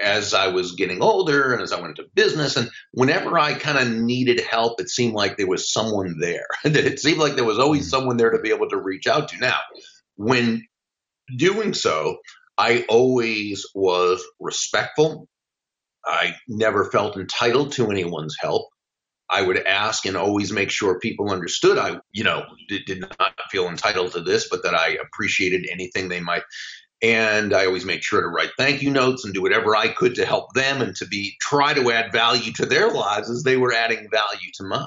as 0.00 0.34
I 0.34 0.48
was 0.48 0.72
getting 0.72 1.02
older 1.02 1.52
and 1.52 1.62
as 1.62 1.72
I 1.72 1.80
went 1.80 1.98
into 1.98 2.10
business, 2.14 2.56
and 2.56 2.70
whenever 2.92 3.38
I 3.38 3.54
kind 3.54 3.78
of 3.78 3.88
needed 3.88 4.40
help, 4.40 4.80
it 4.80 4.88
seemed 4.88 5.14
like 5.14 5.36
there 5.36 5.48
was 5.48 5.72
someone 5.72 6.18
there. 6.20 6.46
it 6.64 7.00
seemed 7.00 7.18
like 7.18 7.34
there 7.34 7.44
was 7.44 7.58
always 7.58 7.86
mm. 7.86 7.90
someone 7.90 8.16
there 8.16 8.30
to 8.30 8.40
be 8.40 8.50
able 8.50 8.68
to 8.68 8.80
reach 8.80 9.06
out 9.06 9.28
to. 9.28 9.38
Now, 9.38 9.58
when 10.16 10.66
doing 11.36 11.74
so, 11.74 12.18
I 12.56 12.84
always 12.88 13.66
was 13.74 14.24
respectful. 14.40 15.28
I 16.04 16.34
never 16.48 16.90
felt 16.90 17.16
entitled 17.16 17.72
to 17.72 17.90
anyone's 17.90 18.36
help. 18.40 18.68
I 19.30 19.42
would 19.42 19.58
ask 19.66 20.06
and 20.06 20.16
always 20.16 20.52
make 20.52 20.70
sure 20.70 20.98
people 20.98 21.30
understood 21.30 21.76
I, 21.76 21.98
you 22.12 22.24
know, 22.24 22.44
did, 22.68 22.86
did, 22.86 23.00
not 23.00 23.34
feel 23.50 23.68
entitled 23.68 24.12
to 24.12 24.22
this, 24.22 24.48
but 24.48 24.62
that 24.62 24.74
I 24.74 24.96
appreciated 25.02 25.68
anything 25.70 26.08
they 26.08 26.20
might 26.20 26.44
and 27.02 27.54
I 27.54 27.66
always 27.66 27.84
made 27.84 28.02
sure 28.02 28.20
to 28.20 28.28
write 28.28 28.50
thank 28.58 28.82
you 28.82 28.90
notes 28.90 29.24
and 29.24 29.32
do 29.32 29.42
whatever 29.42 29.76
I 29.76 29.88
could 29.88 30.14
to 30.16 30.26
help 30.26 30.52
them 30.54 30.82
and 30.82 30.94
to 30.96 31.06
be 31.06 31.36
try 31.40 31.74
to 31.74 31.90
add 31.92 32.12
value 32.12 32.52
to 32.54 32.66
their 32.66 32.90
lives 32.90 33.30
as 33.30 33.42
they 33.42 33.56
were 33.56 33.72
adding 33.72 34.08
value 34.10 34.50
to 34.54 34.64
mine. 34.64 34.86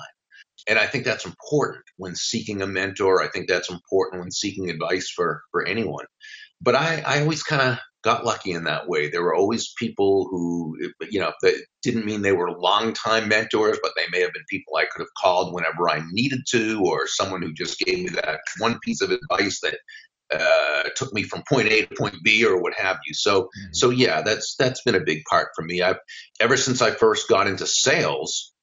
And 0.68 0.78
I 0.78 0.86
think 0.86 1.06
that's 1.06 1.26
important 1.26 1.84
when 1.98 2.16
seeking 2.16 2.62
a 2.62 2.68
mentor. 2.68 3.22
I 3.22 3.30
think 3.30 3.48
that's 3.48 3.72
important 3.72 4.22
when 4.22 4.32
seeking 4.32 4.70
advice 4.70 5.10
for 5.10 5.42
for 5.52 5.66
anyone. 5.66 6.06
But 6.62 6.76
I, 6.76 7.02
I 7.06 7.22
always 7.22 7.42
kind 7.42 7.62
of 7.62 7.80
got 8.04 8.26
lucky 8.26 8.52
in 8.52 8.64
that 8.64 8.88
way. 8.88 9.10
There 9.10 9.24
were 9.24 9.36
always 9.36 9.74
people 9.78 10.28
who, 10.30 10.78
you 11.10 11.20
know, 11.20 11.32
that 11.42 11.56
didn't 11.82 12.06
mean 12.06 12.22
they 12.22 12.32
were 12.32 12.52
longtime 12.52 13.28
mentors, 13.28 13.80
but 13.82 13.94
they 13.96 14.06
may 14.12 14.22
have 14.22 14.34
been 14.34 14.44
people 14.50 14.76
I 14.76 14.86
could 14.86 15.02
have 15.02 15.14
called 15.22 15.54
whenever 15.54 15.90
I 15.90 16.04
needed 16.12 16.42
to, 16.52 16.84
or 16.84 17.08
someone 17.08 17.42
who 17.42 17.54
just 17.54 17.80
gave 17.80 18.00
me 18.00 18.10
that 18.10 18.40
one 18.60 18.80
piece 18.84 19.02
of 19.02 19.12
advice 19.12 19.60
that 19.62 19.80
uh, 20.34 20.84
took 20.96 21.14
me 21.14 21.24
from 21.24 21.44
point 21.48 21.68
A 21.68 21.86
to 21.86 21.96
point 21.96 22.16
B 22.24 22.46
or 22.46 22.62
what 22.62 22.74
have 22.78 22.98
you. 23.06 23.14
So 23.14 23.44
mm-hmm. 23.44 23.74
so 23.74 23.90
yeah, 23.90 24.22
that's 24.22 24.56
that's 24.58 24.84
been 24.84 24.96
a 24.96 25.02
big 25.02 25.24
part 25.30 25.50
for 25.56 25.64
me. 25.64 25.82
I've 25.82 26.00
ever 26.40 26.58
since 26.58 26.82
I 26.82 26.92
first 26.92 27.28
got 27.28 27.48
into 27.48 27.68
sales 27.68 28.54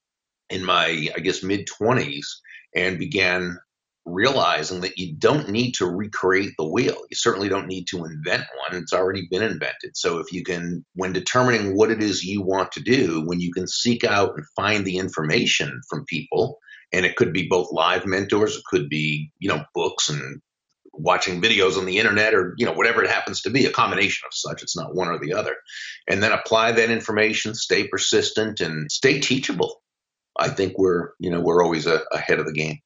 in 0.49 0.65
my 0.65 1.09
I 1.15 1.19
guess 1.19 1.43
mid 1.43 1.67
twenties 1.67 2.41
and 2.75 2.99
began 2.99 3.57
realizing 4.05 4.81
that 4.81 4.97
you 4.97 5.15
don't 5.15 5.49
need 5.49 5.73
to 5.73 5.85
recreate 5.85 6.53
the 6.57 6.67
wheel. 6.67 6.97
You 7.09 7.15
certainly 7.15 7.49
don't 7.49 7.67
need 7.67 7.85
to 7.89 8.05
invent 8.05 8.43
one. 8.57 8.81
It's 8.81 8.93
already 8.93 9.27
been 9.29 9.43
invented. 9.43 9.95
So 9.95 10.19
if 10.19 10.31
you 10.31 10.43
can, 10.43 10.83
when 10.95 11.13
determining 11.13 11.75
what 11.75 11.91
it 11.91 12.01
is 12.01 12.23
you 12.23 12.41
want 12.41 12.71
to 12.73 12.81
do, 12.81 13.23
when 13.25 13.39
you 13.39 13.51
can 13.51 13.67
seek 13.67 14.03
out 14.03 14.33
and 14.35 14.45
find 14.55 14.85
the 14.85 14.97
information 14.97 15.81
from 15.89 16.05
people, 16.05 16.57
and 16.91 17.05
it 17.05 17.15
could 17.15 17.33
be 17.33 17.47
both 17.47 17.71
live 17.71 18.05
mentors, 18.05 18.55
it 18.55 18.63
could 18.65 18.89
be, 18.89 19.31
you 19.37 19.49
know, 19.49 19.63
books 19.75 20.09
and 20.09 20.41
watching 20.99 21.41
videos 21.41 21.77
on 21.77 21.85
the 21.85 21.97
internet 21.97 22.33
or 22.33 22.53
you 22.57 22.65
know 22.65 22.73
whatever 22.73 23.03
it 23.03 23.09
happens 23.09 23.41
to 23.41 23.49
be 23.49 23.65
a 23.65 23.71
combination 23.71 24.25
of 24.27 24.33
such 24.33 24.61
it's 24.61 24.75
not 24.75 24.95
one 24.95 25.07
or 25.07 25.19
the 25.19 25.33
other. 25.33 25.55
And 26.07 26.21
then 26.21 26.31
apply 26.31 26.73
that 26.73 26.89
information 26.89 27.55
stay 27.55 27.87
persistent 27.87 28.59
and 28.59 28.91
stay 28.91 29.19
teachable. 29.19 29.81
I 30.37 30.49
think 30.49 30.77
we're 30.77 31.11
you 31.19 31.31
know 31.31 31.41
we're 31.41 31.63
always 31.63 31.87
a, 31.87 32.01
ahead 32.11 32.39
of 32.39 32.45
the 32.45 32.53
game. 32.53 32.79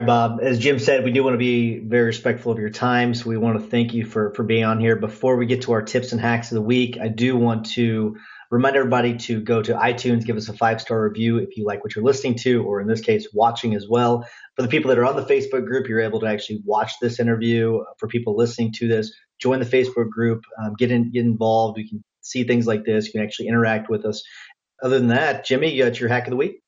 Bob 0.00 0.40
as 0.42 0.58
jim 0.58 0.80
said 0.80 1.04
we 1.04 1.12
do 1.12 1.22
want 1.22 1.34
to 1.34 1.38
be 1.38 1.78
very 1.78 2.06
respectful 2.06 2.50
of 2.50 2.58
your 2.58 2.70
time 2.70 3.14
so 3.14 3.30
we 3.30 3.36
want 3.36 3.62
to 3.62 3.64
thank 3.64 3.94
you 3.94 4.04
for 4.04 4.32
for 4.34 4.42
being 4.42 4.64
on 4.64 4.80
here. 4.80 4.96
Before 4.96 5.36
we 5.36 5.46
get 5.46 5.62
to 5.62 5.72
our 5.72 5.82
tips 5.82 6.12
and 6.12 6.20
hacks 6.20 6.50
of 6.50 6.56
the 6.56 6.62
week 6.62 6.98
i 7.00 7.08
do 7.08 7.36
want 7.36 7.66
to 7.66 8.16
remind 8.54 8.76
everybody 8.76 9.16
to 9.16 9.40
go 9.40 9.60
to 9.62 9.74
iTunes, 9.74 10.24
give 10.24 10.36
us 10.36 10.48
a 10.48 10.52
five 10.52 10.80
star 10.80 11.02
review 11.02 11.38
if 11.38 11.56
you 11.56 11.64
like 11.64 11.82
what 11.82 11.94
you're 11.94 12.04
listening 12.04 12.36
to, 12.36 12.62
or 12.62 12.80
in 12.80 12.86
this 12.86 13.00
case, 13.00 13.28
watching 13.34 13.74
as 13.74 13.88
well. 13.88 14.26
For 14.54 14.62
the 14.62 14.68
people 14.68 14.90
that 14.90 14.98
are 14.98 15.04
on 15.04 15.16
the 15.16 15.24
Facebook 15.24 15.66
group, 15.66 15.88
you're 15.88 16.00
able 16.00 16.20
to 16.20 16.26
actually 16.26 16.62
watch 16.64 16.92
this 17.00 17.18
interview. 17.18 17.82
For 17.98 18.06
people 18.06 18.36
listening 18.36 18.72
to 18.74 18.86
this, 18.86 19.12
join 19.40 19.58
the 19.58 19.66
Facebook 19.66 20.08
group, 20.08 20.44
um, 20.62 20.74
get 20.78 20.92
in, 20.92 21.10
get 21.10 21.24
involved. 21.24 21.78
You 21.78 21.88
can 21.88 22.04
see 22.20 22.44
things 22.44 22.66
like 22.66 22.84
this. 22.84 23.06
You 23.06 23.12
can 23.12 23.22
actually 23.22 23.48
interact 23.48 23.90
with 23.90 24.04
us. 24.04 24.22
Other 24.82 24.98
than 24.98 25.08
that, 25.08 25.44
Jimmy, 25.44 25.72
you 25.72 25.84
got 25.84 25.98
your 25.98 26.08
hack 26.08 26.26
of 26.26 26.30
the 26.30 26.36
week. 26.36 26.60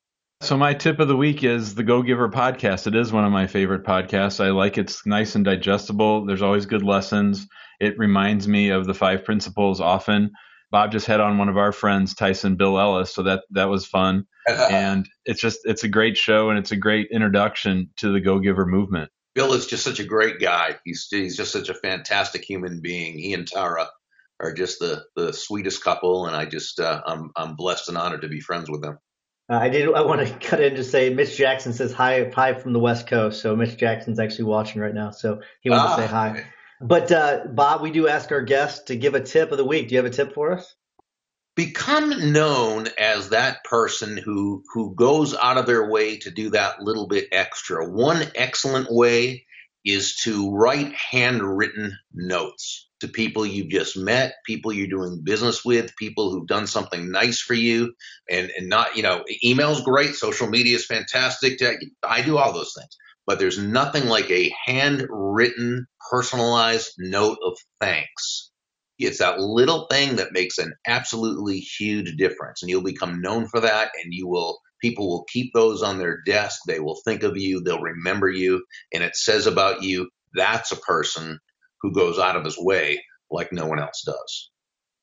So 0.42 0.56
my 0.56 0.74
tip 0.74 0.98
of 0.98 1.08
the 1.08 1.16
week 1.16 1.44
is 1.44 1.74
the 1.74 1.84
Go 1.84 2.02
Giver 2.02 2.28
podcast. 2.28 2.86
It 2.86 2.94
is 2.96 3.12
one 3.12 3.24
of 3.24 3.32
my 3.32 3.46
favorite 3.46 3.84
podcasts. 3.84 4.44
I 4.44 4.50
like 4.50 4.76
it's 4.76 5.06
nice 5.06 5.34
and 5.34 5.44
digestible. 5.44 6.26
There's 6.26 6.42
always 6.42 6.66
good 6.66 6.82
lessons. 6.82 7.46
It 7.80 7.96
reminds 7.96 8.46
me 8.46 8.70
of 8.70 8.86
the 8.86 8.94
five 8.94 9.24
principles 9.24 9.80
often. 9.80 10.32
Bob 10.70 10.92
just 10.92 11.06
had 11.06 11.20
on 11.20 11.38
one 11.38 11.48
of 11.48 11.56
our 11.56 11.72
friends, 11.72 12.14
Tyson 12.14 12.56
Bill 12.56 12.78
Ellis, 12.78 13.14
so 13.14 13.22
that 13.22 13.44
that 13.50 13.68
was 13.68 13.86
fun. 13.86 14.26
and 14.48 15.08
it's 15.24 15.40
just 15.40 15.60
it's 15.64 15.84
a 15.84 15.88
great 15.88 16.16
show 16.16 16.50
and 16.50 16.58
it's 16.58 16.72
a 16.72 16.76
great 16.76 17.08
introduction 17.10 17.90
to 17.96 18.12
the 18.12 18.20
Go 18.20 18.38
Giver 18.38 18.66
movement. 18.66 19.10
Bill 19.34 19.52
is 19.52 19.66
just 19.66 19.84
such 19.84 20.00
a 20.00 20.04
great 20.04 20.40
guy. 20.40 20.76
He's 20.84 21.08
he's 21.10 21.36
just 21.36 21.52
such 21.52 21.68
a 21.68 21.74
fantastic 21.74 22.44
human 22.44 22.80
being. 22.80 23.18
He 23.18 23.34
and 23.34 23.46
Tara 23.46 23.88
are 24.40 24.52
just 24.52 24.78
the 24.78 25.04
the 25.14 25.32
sweetest 25.32 25.82
couple, 25.84 26.26
and 26.26 26.34
I 26.34 26.46
just 26.46 26.80
uh, 26.80 27.02
I'm 27.06 27.30
I'm 27.36 27.54
blessed 27.54 27.88
and 27.88 27.98
honored 27.98 28.22
to 28.22 28.28
be 28.28 28.40
friends 28.40 28.70
with 28.70 28.82
them. 28.82 28.98
Uh, 29.48 29.58
I 29.58 29.68
did. 29.68 29.92
I 29.92 30.02
want 30.02 30.26
to 30.26 30.38
cut 30.38 30.60
in 30.60 30.74
to 30.76 30.84
say 30.84 31.12
Mitch 31.12 31.36
Jackson 31.36 31.72
says 31.72 31.92
hi 31.92 32.30
hi 32.34 32.54
from 32.54 32.72
the 32.72 32.78
West 32.78 33.06
Coast. 33.06 33.40
So 33.42 33.54
Mitch 33.54 33.76
Jackson's 33.76 34.18
actually 34.18 34.46
watching 34.46 34.80
right 34.80 34.94
now. 34.94 35.10
So 35.10 35.40
he 35.60 35.70
wants 35.70 35.84
ah, 35.86 35.96
to 35.96 36.02
say 36.02 36.08
hi. 36.08 36.46
But 36.80 37.10
uh, 37.10 37.44
Bob, 37.46 37.82
we 37.82 37.90
do 37.90 38.08
ask 38.08 38.30
our 38.32 38.42
guests 38.42 38.84
to 38.84 38.96
give 38.96 39.14
a 39.14 39.20
tip 39.20 39.50
of 39.50 39.58
the 39.58 39.64
week. 39.64 39.88
Do 39.88 39.94
you 39.94 40.02
have 40.02 40.10
a 40.10 40.14
tip 40.14 40.34
for 40.34 40.52
us? 40.52 40.74
Become 41.54 42.32
known 42.32 42.88
as 42.98 43.30
that 43.30 43.64
person 43.64 44.18
who 44.18 44.62
who 44.74 44.94
goes 44.94 45.34
out 45.34 45.56
of 45.56 45.66
their 45.66 45.88
way 45.90 46.18
to 46.18 46.30
do 46.30 46.50
that 46.50 46.82
little 46.82 47.08
bit 47.08 47.28
extra. 47.32 47.88
One 47.88 48.22
excellent 48.34 48.88
way 48.90 49.46
is 49.82 50.16
to 50.24 50.54
write 50.54 50.92
handwritten 50.92 51.96
notes 52.12 52.88
to 53.00 53.08
people 53.08 53.46
you've 53.46 53.70
just 53.70 53.96
met, 53.96 54.34
people 54.44 54.72
you're 54.72 54.88
doing 54.88 55.22
business 55.22 55.64
with, 55.64 55.96
people 55.96 56.30
who've 56.30 56.46
done 56.46 56.66
something 56.66 57.10
nice 57.10 57.40
for 57.40 57.54
you, 57.54 57.94
and 58.28 58.50
and 58.54 58.68
not 58.68 58.96
you 58.96 59.02
know 59.02 59.24
email's 59.42 59.80
great, 59.80 60.14
social 60.14 60.48
media 60.48 60.76
is 60.76 60.84
fantastic. 60.84 61.58
I 62.02 62.20
do 62.20 62.36
all 62.36 62.52
those 62.52 62.74
things 62.78 62.98
but 63.26 63.38
there's 63.38 63.58
nothing 63.58 64.06
like 64.06 64.30
a 64.30 64.54
handwritten, 64.66 65.86
personalized 66.10 66.92
note 66.98 67.38
of 67.44 67.56
thanks. 67.80 68.50
It's 68.98 69.18
that 69.18 69.40
little 69.40 69.86
thing 69.90 70.16
that 70.16 70.32
makes 70.32 70.58
an 70.58 70.72
absolutely 70.86 71.58
huge 71.58 72.16
difference, 72.16 72.62
and 72.62 72.70
you'll 72.70 72.82
become 72.82 73.20
known 73.20 73.46
for 73.48 73.60
that, 73.60 73.90
and 74.02 74.12
you 74.12 74.26
will 74.28 74.58
people 74.80 75.08
will 75.08 75.24
keep 75.30 75.52
those 75.54 75.82
on 75.82 75.98
their 75.98 76.20
desk. 76.24 76.60
They 76.66 76.80
will 76.80 76.98
think 77.04 77.22
of 77.22 77.36
you, 77.36 77.60
they'll 77.60 77.80
remember 77.80 78.28
you, 78.28 78.64
and 78.92 79.02
it 79.02 79.16
says 79.16 79.46
about 79.46 79.82
you 79.82 80.08
that's 80.34 80.72
a 80.72 80.76
person 80.76 81.38
who 81.80 81.92
goes 81.92 82.18
out 82.18 82.36
of 82.36 82.44
his 82.44 82.58
way 82.58 83.02
like 83.30 83.52
no 83.52 83.66
one 83.66 83.80
else 83.80 84.02
does. 84.04 84.50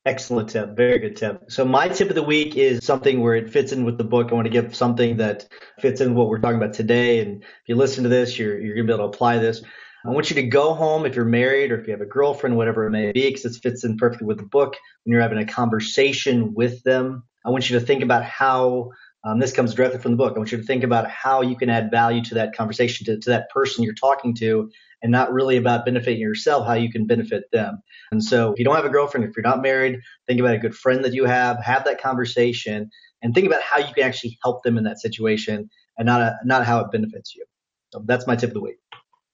Excellent 0.06 0.50
tip. 0.50 0.76
Very 0.76 1.00
good 1.00 1.16
tip. 1.16 1.50
So 1.50 1.64
my 1.64 1.88
tip 1.88 2.10
of 2.10 2.16
the 2.16 2.24
week 2.24 2.58
is 2.58 2.86
something 2.86 3.22
where 3.22 3.36
it 3.36 3.50
fits 3.50 3.72
in 3.72 3.86
with 3.86 3.98
the 3.98 4.04
book. 4.04 4.32
I 4.32 4.36
want 4.36 4.46
to 4.46 4.52
give 4.52 4.76
something 4.76 5.18
that 5.18 5.48
fits 5.80 6.02
in 6.02 6.14
what 6.14 6.28
we're 6.28 6.40
talking 6.40 6.58
about 6.58 6.74
today. 6.74 7.22
And 7.22 7.42
if 7.42 7.50
you 7.68 7.76
listen 7.76 8.04
to 8.04 8.10
this, 8.10 8.38
you're, 8.38 8.60
you're 8.60 8.76
going 8.76 8.86
to 8.86 8.92
be 8.92 8.96
able 8.96 9.10
to 9.10 9.16
apply 9.16 9.38
this. 9.38 9.62
I 10.06 10.10
want 10.10 10.30
you 10.30 10.36
to 10.36 10.44
go 10.44 10.74
home 10.74 11.06
if 11.06 11.16
you're 11.16 11.24
married 11.24 11.72
or 11.72 11.80
if 11.80 11.88
you 11.88 11.94
have 11.94 12.02
a 12.02 12.06
girlfriend, 12.06 12.58
whatever 12.58 12.86
it 12.86 12.92
may 12.92 13.14
be, 13.14 13.30
because 13.30 13.44
this 13.44 13.60
fits 13.60 13.86
in 13.86 13.96
perfectly 13.96 14.28
with 14.28 14.38
the 14.38 14.44
book. 14.44 14.76
When 15.04 15.14
you're 15.14 15.22
having 15.22 15.38
a 15.38 15.46
conversation 15.46 16.54
with 16.54 16.84
them, 16.84 17.24
I 17.46 17.50
want 17.52 17.70
you 17.70 17.80
to 17.80 17.86
think 17.86 18.04
about 18.04 18.26
how 18.26 18.92
um, 19.24 19.40
this 19.40 19.54
comes 19.54 19.74
directly 19.74 20.00
from 20.00 20.12
the 20.12 20.18
book. 20.18 20.34
I 20.36 20.40
want 20.40 20.52
you 20.52 20.58
to 20.58 20.64
think 20.64 20.84
about 20.84 21.10
how 21.10 21.42
you 21.42 21.56
can 21.56 21.70
add 21.70 21.90
value 21.90 22.22
to 22.26 22.36
that 22.36 22.56
conversation, 22.56 23.06
to, 23.06 23.18
to 23.20 23.30
that 23.30 23.50
person 23.50 23.84
you're 23.84 23.94
talking 23.94 24.36
to, 24.36 24.70
and 25.02 25.12
not 25.12 25.32
really 25.32 25.58
about 25.58 25.86
benefiting 25.86 26.20
yourself, 26.20 26.66
how 26.66 26.74
you 26.74 26.92
can 26.92 27.08
benefit 27.08 27.46
them. 27.52 27.82
And 28.12 28.24
so 28.24 28.52
if 28.52 28.60
you 28.60 28.66
don't 28.66 28.76
have 28.76 28.86
a 28.86 28.90
girlfriend, 28.90 29.28
if 29.28 29.36
you're 29.36 29.44
not 29.44 29.62
married, 29.62 30.00
think 30.28 30.40
about 30.40 30.56
a 30.56 30.60
good 30.60 30.76
friend 30.76 31.04
that 31.06 31.14
you 31.14 31.26
have, 31.26 31.64
have 31.64 31.86
that 31.86 32.02
conversation 32.02 32.90
and 33.22 33.34
think 33.34 33.48
about 33.48 33.62
how 33.62 33.80
you 33.80 33.94
can 33.94 34.04
actually 34.04 34.38
help 34.44 34.64
them 34.64 34.78
in 34.78 34.84
that 34.84 35.00
situation 35.00 35.70
and 35.98 36.06
not, 36.06 36.22
a, 36.22 36.36
not 36.44 36.66
how 36.66 36.80
it 36.80 36.92
benefits 36.92 37.36
you. 37.36 37.46
So 37.94 38.04
that's 38.06 38.28
my 38.28 38.36
tip 38.36 38.50
of 38.50 38.54
the 38.56 38.62
week. 38.62 38.78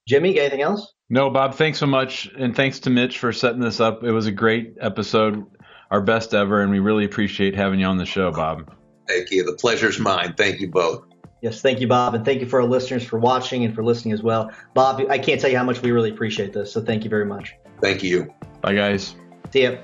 Jimmy, 0.08 0.40
anything 0.40 0.62
else? 0.62 0.94
No, 1.10 1.30
Bob, 1.30 1.56
thanks 1.56 1.78
so 1.80 1.88
much. 1.88 2.30
And 2.38 2.56
thanks 2.56 2.80
to 2.82 2.90
Mitch 2.90 3.20
for 3.20 3.32
setting 3.32 3.62
this 3.62 3.80
up. 3.80 4.04
It 4.04 4.12
was 4.12 4.28
a 4.28 4.32
great 4.32 4.76
episode, 4.82 5.46
our 5.92 6.02
best 6.02 6.34
ever, 6.34 6.62
and 6.62 6.72
we 6.72 6.80
really 6.80 7.06
appreciate 7.06 7.56
having 7.56 7.80
you 7.80 7.86
on 7.86 7.98
the 7.98 8.06
show, 8.06 8.32
Bob. 8.32 8.79
Thank 9.10 9.32
you. 9.32 9.44
The 9.44 9.54
pleasure's 9.54 10.00
mine. 10.00 10.36
Thank 10.38 10.60
you 10.60 10.70
both. 10.70 11.04
Yes, 11.42 11.62
thank 11.62 11.80
you, 11.80 11.88
Bob, 11.88 12.16
and 12.16 12.26
thank 12.26 12.42
you 12.42 12.48
for 12.48 12.62
our 12.62 12.68
listeners 12.68 13.04
for 13.04 13.18
watching 13.18 13.64
and 13.64 13.74
for 13.74 13.84
listening 13.84 14.14
as 14.14 14.22
well. 14.22 14.52
Bob, 14.74 15.02
I 15.10 15.18
can't 15.18 15.40
tell 15.40 15.50
you 15.50 15.58
how 15.58 15.64
much 15.64 15.82
we 15.82 15.92
really 15.92 16.10
appreciate 16.12 16.52
this, 16.54 16.72
so 16.72 16.82
thank 16.82 17.04
you 17.06 17.10
very 17.10 17.26
much. 17.26 17.56
Thank 17.82 18.04
you. 18.04 18.34
Bye, 18.62 18.76
guys. 18.76 19.16
See 19.52 19.64
ya. 19.64 19.78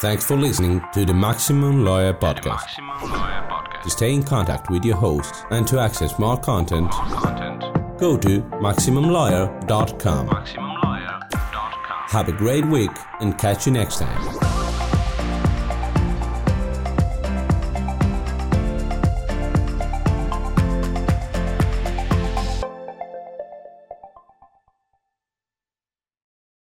Thanks 0.00 0.26
for 0.26 0.36
listening 0.36 0.82
to 0.92 1.06
the 1.06 1.14
Maximum 1.14 1.84
Lawyer 1.84 2.12
Podcast. 2.12 2.44
Maximum 2.44 3.10
Lawyer 3.10 3.48
Podcast. 3.48 3.82
To 3.84 3.90
stay 3.90 4.12
in 4.12 4.22
contact 4.24 4.68
with 4.68 4.84
your 4.84 4.96
hosts 4.96 5.44
and 5.50 5.66
to 5.68 5.78
access 5.78 6.18
more 6.18 6.36
content, 6.36 6.92
more 6.92 7.20
content. 7.20 7.98
go 7.98 8.18
to 8.18 8.42
MaximumLawyer.com. 8.60 10.28
MaximumLawyer.com. 10.28 12.08
Have 12.08 12.28
a 12.28 12.32
great 12.32 12.66
week 12.66 12.90
and 13.20 13.38
catch 13.38 13.66
you 13.66 13.72
next 13.72 14.00
time. 14.00 14.55